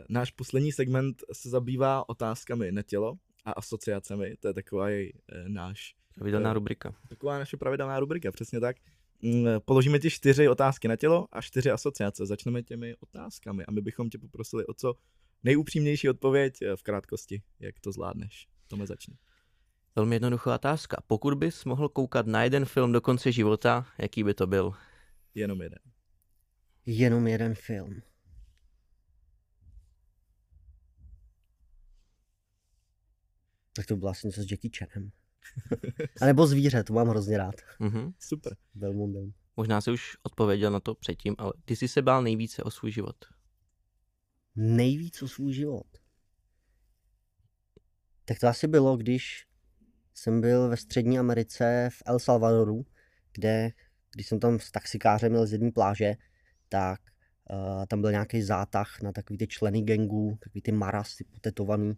náš 0.09 0.31
poslední 0.31 0.71
segment 0.71 1.23
se 1.33 1.49
zabývá 1.49 2.09
otázkami 2.09 2.71
na 2.71 2.81
tělo 2.81 3.15
a 3.45 3.51
asociacemi. 3.51 4.35
To 4.39 4.47
je 4.47 4.53
takový 4.53 4.93
e, 4.93 5.13
náš... 5.47 5.95
Pravidelná 6.15 6.51
e, 6.51 6.53
rubrika. 6.53 6.95
Taková 7.09 7.39
naše 7.39 7.57
pravidelná 7.57 7.99
rubrika, 7.99 8.31
přesně 8.31 8.59
tak. 8.59 8.75
Mm, 9.21 9.45
položíme 9.65 9.99
ti 9.99 10.09
čtyři 10.09 10.47
otázky 10.47 10.88
na 10.88 10.95
tělo 10.95 11.27
a 11.31 11.41
čtyři 11.41 11.71
asociace. 11.71 12.25
Začneme 12.25 12.63
těmi 12.63 12.95
otázkami 12.95 13.65
a 13.65 13.71
my 13.71 13.81
bychom 13.81 14.09
tě 14.09 14.17
poprosili 14.17 14.65
o 14.65 14.73
co 14.73 14.93
nejupřímnější 15.43 16.09
odpověď 16.09 16.53
v 16.75 16.83
krátkosti, 16.83 17.41
jak 17.59 17.79
to 17.79 17.91
zvládneš. 17.91 18.47
Tome 18.67 18.88
začni. 18.88 19.17
Velmi 19.95 20.15
jednoduchá 20.15 20.56
otázka. 20.56 20.97
Pokud 21.08 21.34
bys 21.34 21.65
mohl 21.65 21.89
koukat 21.89 22.28
na 22.28 22.43
jeden 22.43 22.65
film 22.65 22.91
do 22.91 23.01
konce 23.01 23.32
života, 23.32 23.88
jaký 23.97 24.23
by 24.23 24.34
to 24.34 24.47
byl? 24.47 24.73
Jenom 25.34 25.62
jeden. 25.62 25.80
Jenom 26.86 27.28
jeden 27.28 27.56
film. 27.56 28.01
Tak 33.75 33.86
to 33.86 33.95
bylo 33.95 34.12
asi 34.12 34.28
něco 34.28 34.41
s 34.41 34.51
Jackie 34.51 34.71
Chanem. 34.78 35.12
A 36.21 36.25
nebo 36.25 36.47
zvíře, 36.47 36.84
to 36.84 36.93
mám 36.93 37.08
hrozně 37.08 37.38
rád. 37.38 37.56
Mm-hmm. 37.80 38.13
Super. 38.19 38.58
Belmondem. 38.73 39.34
Možná 39.58 39.82
jsi 39.82 39.91
už 39.91 40.17
odpověděl 40.23 40.71
na 40.71 40.80
to 40.80 40.95
předtím, 40.95 41.36
ale 41.38 41.54
ty 41.65 41.75
jsi 41.75 41.88
se 41.88 42.01
bál 42.01 42.23
nejvíce 42.23 42.63
o 42.63 42.71
svůj 42.71 42.91
život. 42.91 43.25
Nejvíc 44.56 45.21
o 45.21 45.28
svůj 45.28 45.54
život? 45.54 45.88
Tak 48.25 48.39
to 48.39 48.47
asi 48.47 48.67
bylo, 48.67 48.97
když 48.97 49.45
jsem 50.13 50.41
byl 50.41 50.69
ve 50.69 50.77
Střední 50.77 51.19
Americe 51.19 51.89
v 51.91 52.03
El 52.05 52.19
Salvadoru, 52.19 52.85
kde, 53.33 53.71
když 54.13 54.27
jsem 54.27 54.39
tam 54.39 54.59
s 54.59 54.71
taxikářem 54.71 55.31
měl 55.31 55.47
z 55.47 55.51
jedné 55.51 55.71
pláže, 55.71 56.15
tak 56.69 57.01
uh, 57.51 57.85
tam 57.85 58.01
byl 58.01 58.11
nějaký 58.11 58.41
zátah 58.41 59.01
na 59.01 59.11
takový 59.11 59.38
ty 59.38 59.47
členy 59.47 59.81
gangů, 59.81 60.38
takový 60.43 60.61
ty 60.61 60.71
maras, 60.71 61.15
ty 61.15 61.23
potetovaný 61.23 61.93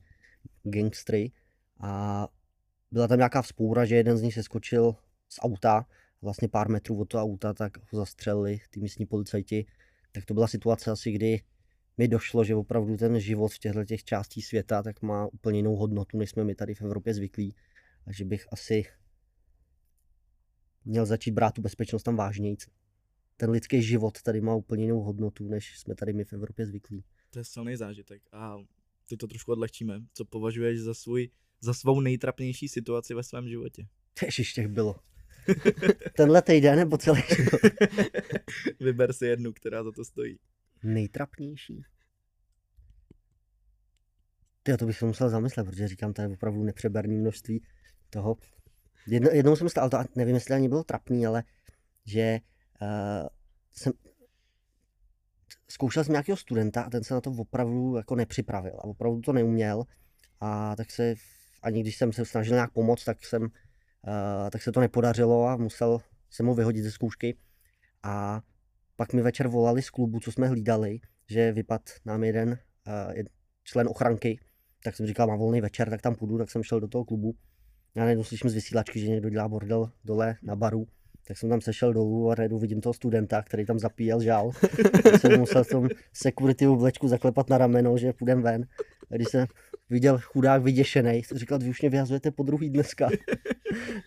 gangstry. 0.63 1.31
A 1.79 2.27
byla 2.91 3.07
tam 3.07 3.17
nějaká 3.17 3.41
vzpoura, 3.41 3.85
že 3.85 3.95
jeden 3.95 4.17
z 4.17 4.21
nich 4.21 4.33
se 4.33 4.43
skočil 4.43 4.95
z 5.29 5.39
auta, 5.41 5.85
vlastně 6.21 6.47
pár 6.47 6.69
metrů 6.69 6.99
od 6.99 7.05
toho 7.05 7.23
auta, 7.23 7.53
tak 7.53 7.77
ho 7.91 7.97
zastřelili 7.99 8.59
ty 8.69 8.79
místní 8.79 9.05
policajti. 9.05 9.65
Tak 10.11 10.25
to 10.25 10.33
byla 10.33 10.47
situace 10.47 10.91
asi, 10.91 11.11
kdy 11.11 11.41
mi 11.97 12.07
došlo, 12.07 12.43
že 12.43 12.55
opravdu 12.55 12.97
ten 12.97 13.19
život 13.19 13.47
v 13.47 13.59
těchto 13.59 13.85
těch 13.85 14.03
částí 14.03 14.41
světa 14.41 14.83
tak 14.83 15.01
má 15.01 15.27
úplně 15.27 15.59
jinou 15.59 15.75
hodnotu, 15.75 16.17
než 16.17 16.29
jsme 16.29 16.43
my 16.43 16.55
tady 16.55 16.75
v 16.75 16.81
Evropě 16.81 17.13
zvyklí. 17.13 17.55
A 18.07 18.11
že 18.11 18.25
bych 18.25 18.45
asi 18.51 18.85
měl 20.85 21.05
začít 21.05 21.31
brát 21.31 21.51
tu 21.51 21.61
bezpečnost 21.61 22.03
tam 22.03 22.15
vážněji. 22.15 22.57
Ten 23.37 23.49
lidský 23.49 23.81
život 23.83 24.21
tady 24.21 24.41
má 24.41 24.55
úplně 24.55 24.83
jinou 24.83 24.99
hodnotu, 24.99 25.47
než 25.47 25.79
jsme 25.79 25.95
tady 25.95 26.13
my 26.13 26.25
v 26.25 26.33
Evropě 26.33 26.65
zvyklí. 26.65 27.03
To 27.29 27.39
je 27.39 27.45
silný 27.45 27.75
zážitek. 27.75 28.21
A 28.31 28.57
ty 29.09 29.17
to 29.17 29.27
trošku 29.27 29.51
odlehčíme. 29.51 30.01
Co 30.13 30.25
považuješ 30.25 30.79
za, 30.79 30.93
svůj, 30.93 31.29
za 31.61 31.73
svou 31.73 32.01
nejtrapnější 32.01 32.67
situaci 32.67 33.13
ve 33.13 33.23
svém 33.23 33.49
životě? 33.49 33.87
Tež 34.19 34.53
těch 34.53 34.67
bylo. 34.67 34.95
Tenhle 36.17 36.41
týden 36.41 36.75
nebo 36.75 36.97
celý 36.97 37.21
život? 37.35 37.61
Vyber 38.79 39.13
si 39.13 39.25
jednu, 39.25 39.53
která 39.53 39.83
za 39.83 39.91
to 39.91 40.05
stojí 40.05 40.39
nejtrapnější? 40.93 41.83
Ty, 44.63 44.77
to 44.77 44.85
bych 44.85 44.97
se 44.97 45.05
musel 45.05 45.29
zamyslet, 45.29 45.63
protože 45.63 45.87
říkám, 45.87 46.13
to 46.13 46.21
je 46.21 46.27
opravdu 46.27 46.63
nepřeberné 46.63 47.15
množství 47.15 47.63
toho. 48.09 48.37
Jedno, 49.07 49.29
jednou 49.29 49.55
jsem 49.55 49.69
stál, 49.69 49.89
to 49.89 49.97
nevím, 50.15 50.35
jestli 50.35 50.55
ani 50.55 50.69
bylo 50.69 50.83
trapný, 50.83 51.27
ale 51.27 51.43
že 52.05 52.39
uh, 52.81 53.27
jsem 53.71 53.93
zkoušel 55.67 56.03
jsem 56.03 56.13
nějakého 56.13 56.37
studenta 56.37 56.81
a 56.81 56.89
ten 56.89 57.03
se 57.03 57.13
na 57.13 57.21
to 57.21 57.31
opravdu 57.31 57.95
jako 57.95 58.15
nepřipravil 58.15 58.73
a 58.79 58.83
opravdu 58.83 59.21
to 59.21 59.33
neuměl 59.33 59.83
a 60.39 60.75
tak 60.75 60.91
se, 60.91 61.15
ani 61.63 61.81
když 61.81 61.97
jsem 61.97 62.13
se 62.13 62.25
snažil 62.25 62.53
nějak 62.53 62.71
pomoct, 62.71 63.03
tak 63.03 63.25
jsem, 63.25 63.41
uh, 63.43 63.49
tak 64.51 64.61
se 64.61 64.71
to 64.71 64.79
nepodařilo 64.79 65.47
a 65.47 65.57
musel 65.57 65.99
jsem 66.29 66.45
mu 66.45 66.55
vyhodit 66.55 66.83
ze 66.83 66.91
zkoušky 66.91 67.37
a 68.03 68.41
pak 68.97 69.13
mi 69.13 69.21
večer 69.21 69.47
volali 69.47 69.81
z 69.81 69.89
klubu, 69.89 70.19
co 70.19 70.31
jsme 70.31 70.47
hlídali, 70.47 70.99
že 71.29 71.51
vypad 71.51 71.81
nám 72.05 72.23
jeden 72.23 72.49
uh, 72.49 73.23
člen 73.63 73.87
ochranky, 73.87 74.39
tak 74.83 74.95
jsem 74.95 75.07
říkal, 75.07 75.27
mám 75.27 75.39
volný 75.39 75.61
večer, 75.61 75.89
tak 75.89 76.01
tam 76.01 76.15
půjdu, 76.15 76.37
tak 76.37 76.51
jsem 76.51 76.63
šel 76.63 76.79
do 76.79 76.87
toho 76.87 77.05
klubu. 77.05 77.35
Já 77.95 78.03
najednou 78.03 78.23
slyším 78.23 78.49
z 78.49 78.53
vysílačky, 78.53 78.99
že 78.99 79.07
někdo 79.07 79.29
dělá 79.29 79.47
bordel 79.47 79.91
dole 80.05 80.35
na 80.43 80.55
baru, 80.55 80.87
tak 81.27 81.37
jsem 81.37 81.49
tam 81.49 81.61
sešel 81.61 81.93
dolů 81.93 82.31
a 82.31 82.35
najednou 82.37 82.59
vidím 82.59 82.81
toho 82.81 82.93
studenta, 82.93 83.41
který 83.41 83.65
tam 83.65 83.79
zapíjel 83.79 84.21
žál. 84.21 84.51
tak 85.03 85.21
jsem 85.21 85.39
musel 85.39 85.65
tom 85.65 85.89
security 86.13 86.67
oblečku 86.67 87.07
zaklepat 87.07 87.49
na 87.49 87.57
rameno, 87.57 87.97
že 87.97 88.13
půjdem 88.13 88.41
ven. 88.41 88.67
A 89.11 89.15
když 89.15 89.27
jsem 89.27 89.45
viděl 89.89 90.19
chudák 90.19 90.63
vyděšený, 90.63 91.23
jsem 91.23 91.37
říkal, 91.37 91.59
vy 91.59 91.69
už 91.69 91.81
mě 91.81 91.89
vyhazujete 91.89 92.31
po 92.31 92.43
druhý 92.43 92.69
dneska. 92.69 93.09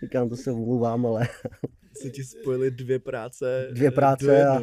Říkám, 0.03 0.29
to 0.29 0.37
se 0.37 0.53
omlouvám, 0.53 1.07
ale 1.07 1.29
se 1.97 2.11
ti 2.11 2.25
spojily 2.25 2.71
dvě 2.71 2.99
práce. 2.99 3.69
Dvě 3.73 3.91
práce 3.91 4.47
a... 4.47 4.61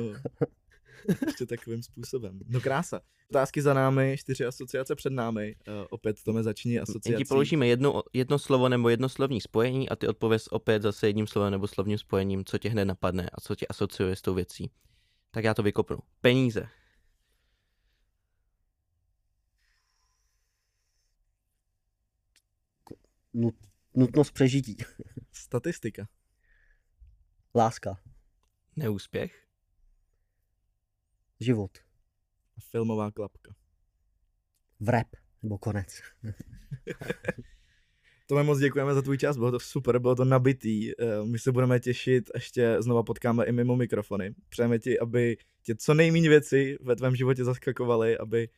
Ještě 1.26 1.46
takovým 1.46 1.84
způsobem. 1.84 2.40
No 2.48 2.62
krása. 2.62 3.02
Otázky 3.30 3.62
za 3.62 3.74
námi, 3.74 4.16
čtyři 4.20 4.46
asociace 4.46 4.96
před 4.96 5.14
námi. 5.14 5.56
Uh, 5.68 5.74
opět 5.90 6.24
to 6.24 6.44
začíní 6.44 6.80
asociací. 6.80 7.18
Ti 7.18 7.26
položíme 7.26 7.68
jedno, 7.68 8.04
jedno 8.14 8.40
slovo 8.40 8.70
nebo 8.70 8.90
jedno 8.90 9.10
slovní 9.10 9.42
spojení 9.42 9.90
a 9.90 9.96
ty 9.96 10.08
odpověz 10.08 10.48
opět 10.48 10.82
zase 10.82 11.08
jedním 11.08 11.28
slovem 11.28 11.52
nebo 11.52 11.68
slovním 11.68 11.98
spojením, 11.98 12.46
co 12.46 12.58
tě 12.58 12.70
hned 12.70 12.86
napadne 12.86 13.30
a 13.34 13.42
co 13.42 13.56
tě 13.56 13.68
asociuje 13.68 14.16
s 14.16 14.22
tou 14.22 14.34
věcí. 14.34 14.72
Tak 15.32 15.44
já 15.44 15.54
to 15.54 15.64
vykopnu. 15.64 15.98
Peníze. 16.22 16.68
Nutnost 23.96 24.32
přežití. 24.32 24.78
Statistika. 25.32 26.08
Láska. 27.58 27.98
Neúspěch. 28.76 29.48
Život. 31.40 31.72
Filmová 32.72 33.12
klapka. 33.12 33.56
Vrep. 34.80 35.08
Nebo 35.44 35.58
konec. 35.58 36.02
Tome 38.28 38.44
moc 38.44 38.60
děkujeme 38.60 38.94
za 38.94 39.02
tvůj 39.02 39.18
čas, 39.18 39.38
bylo 39.38 39.52
to 39.52 39.60
super, 39.60 40.00
bylo 40.00 40.16
to 40.16 40.26
nabitý. 40.26 40.92
Eh, 40.92 41.24
my 41.24 41.40
se 41.40 41.52
budeme 41.52 41.80
těšit, 41.80 42.30
ještě 42.34 42.78
znova 42.80 43.04
potkáme 43.04 43.46
i 43.46 43.52
mimo 43.52 43.76
mikrofony. 43.76 44.36
Přejeme 44.50 44.80
ti, 44.80 45.00
aby 45.00 45.38
tě 45.62 45.76
co 45.76 45.94
nejméně 45.94 46.30
věci 46.30 46.78
ve 46.82 46.96
tvém 46.96 47.16
životě 47.16 47.44
zaskakovaly, 47.44 48.18
aby 48.18 48.50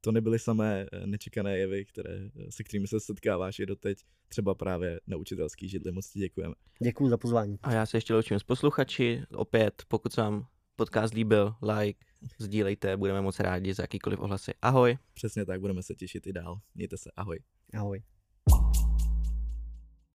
to 0.00 0.12
nebyly 0.12 0.38
samé 0.38 0.86
eh, 0.92 1.06
nečekané 1.06 1.58
jevy, 1.58 1.84
které, 1.84 2.14
eh, 2.14 2.50
se 2.50 2.64
kterými 2.64 2.86
se 2.86 3.00
setkáváš 3.00 3.58
i 3.58 3.66
doteď, 3.66 3.98
třeba 4.28 4.54
právě 4.54 5.00
na 5.06 5.16
učitelský 5.16 5.68
židli. 5.68 5.92
Moc 5.92 6.10
ti 6.10 6.18
děkujeme. 6.18 6.54
Děkuji 6.82 7.08
za 7.08 7.16
pozvání. 7.16 7.58
A 7.62 7.72
já 7.72 7.86
se 7.86 7.96
ještě 7.96 8.14
loučím 8.14 8.38
s 8.38 8.42
posluchači. 8.42 9.22
Opět, 9.34 9.82
pokud 9.88 10.12
se 10.12 10.20
vám 10.20 10.46
podcast 10.76 11.14
líbil, 11.14 11.54
like, 11.62 12.06
sdílejte, 12.38 12.96
budeme 12.96 13.20
moc 13.20 13.40
rádi 13.40 13.74
za 13.74 13.82
jakýkoliv 13.82 14.20
ohlasy. 14.20 14.52
Ahoj. 14.62 14.98
Přesně 15.14 15.44
tak, 15.44 15.60
budeme 15.60 15.82
se 15.82 15.94
těšit 15.94 16.26
i 16.26 16.32
dál. 16.32 16.60
Mějte 16.74 16.96
se, 16.96 17.10
ahoj. 17.16 17.38
Ahoj. 17.74 18.02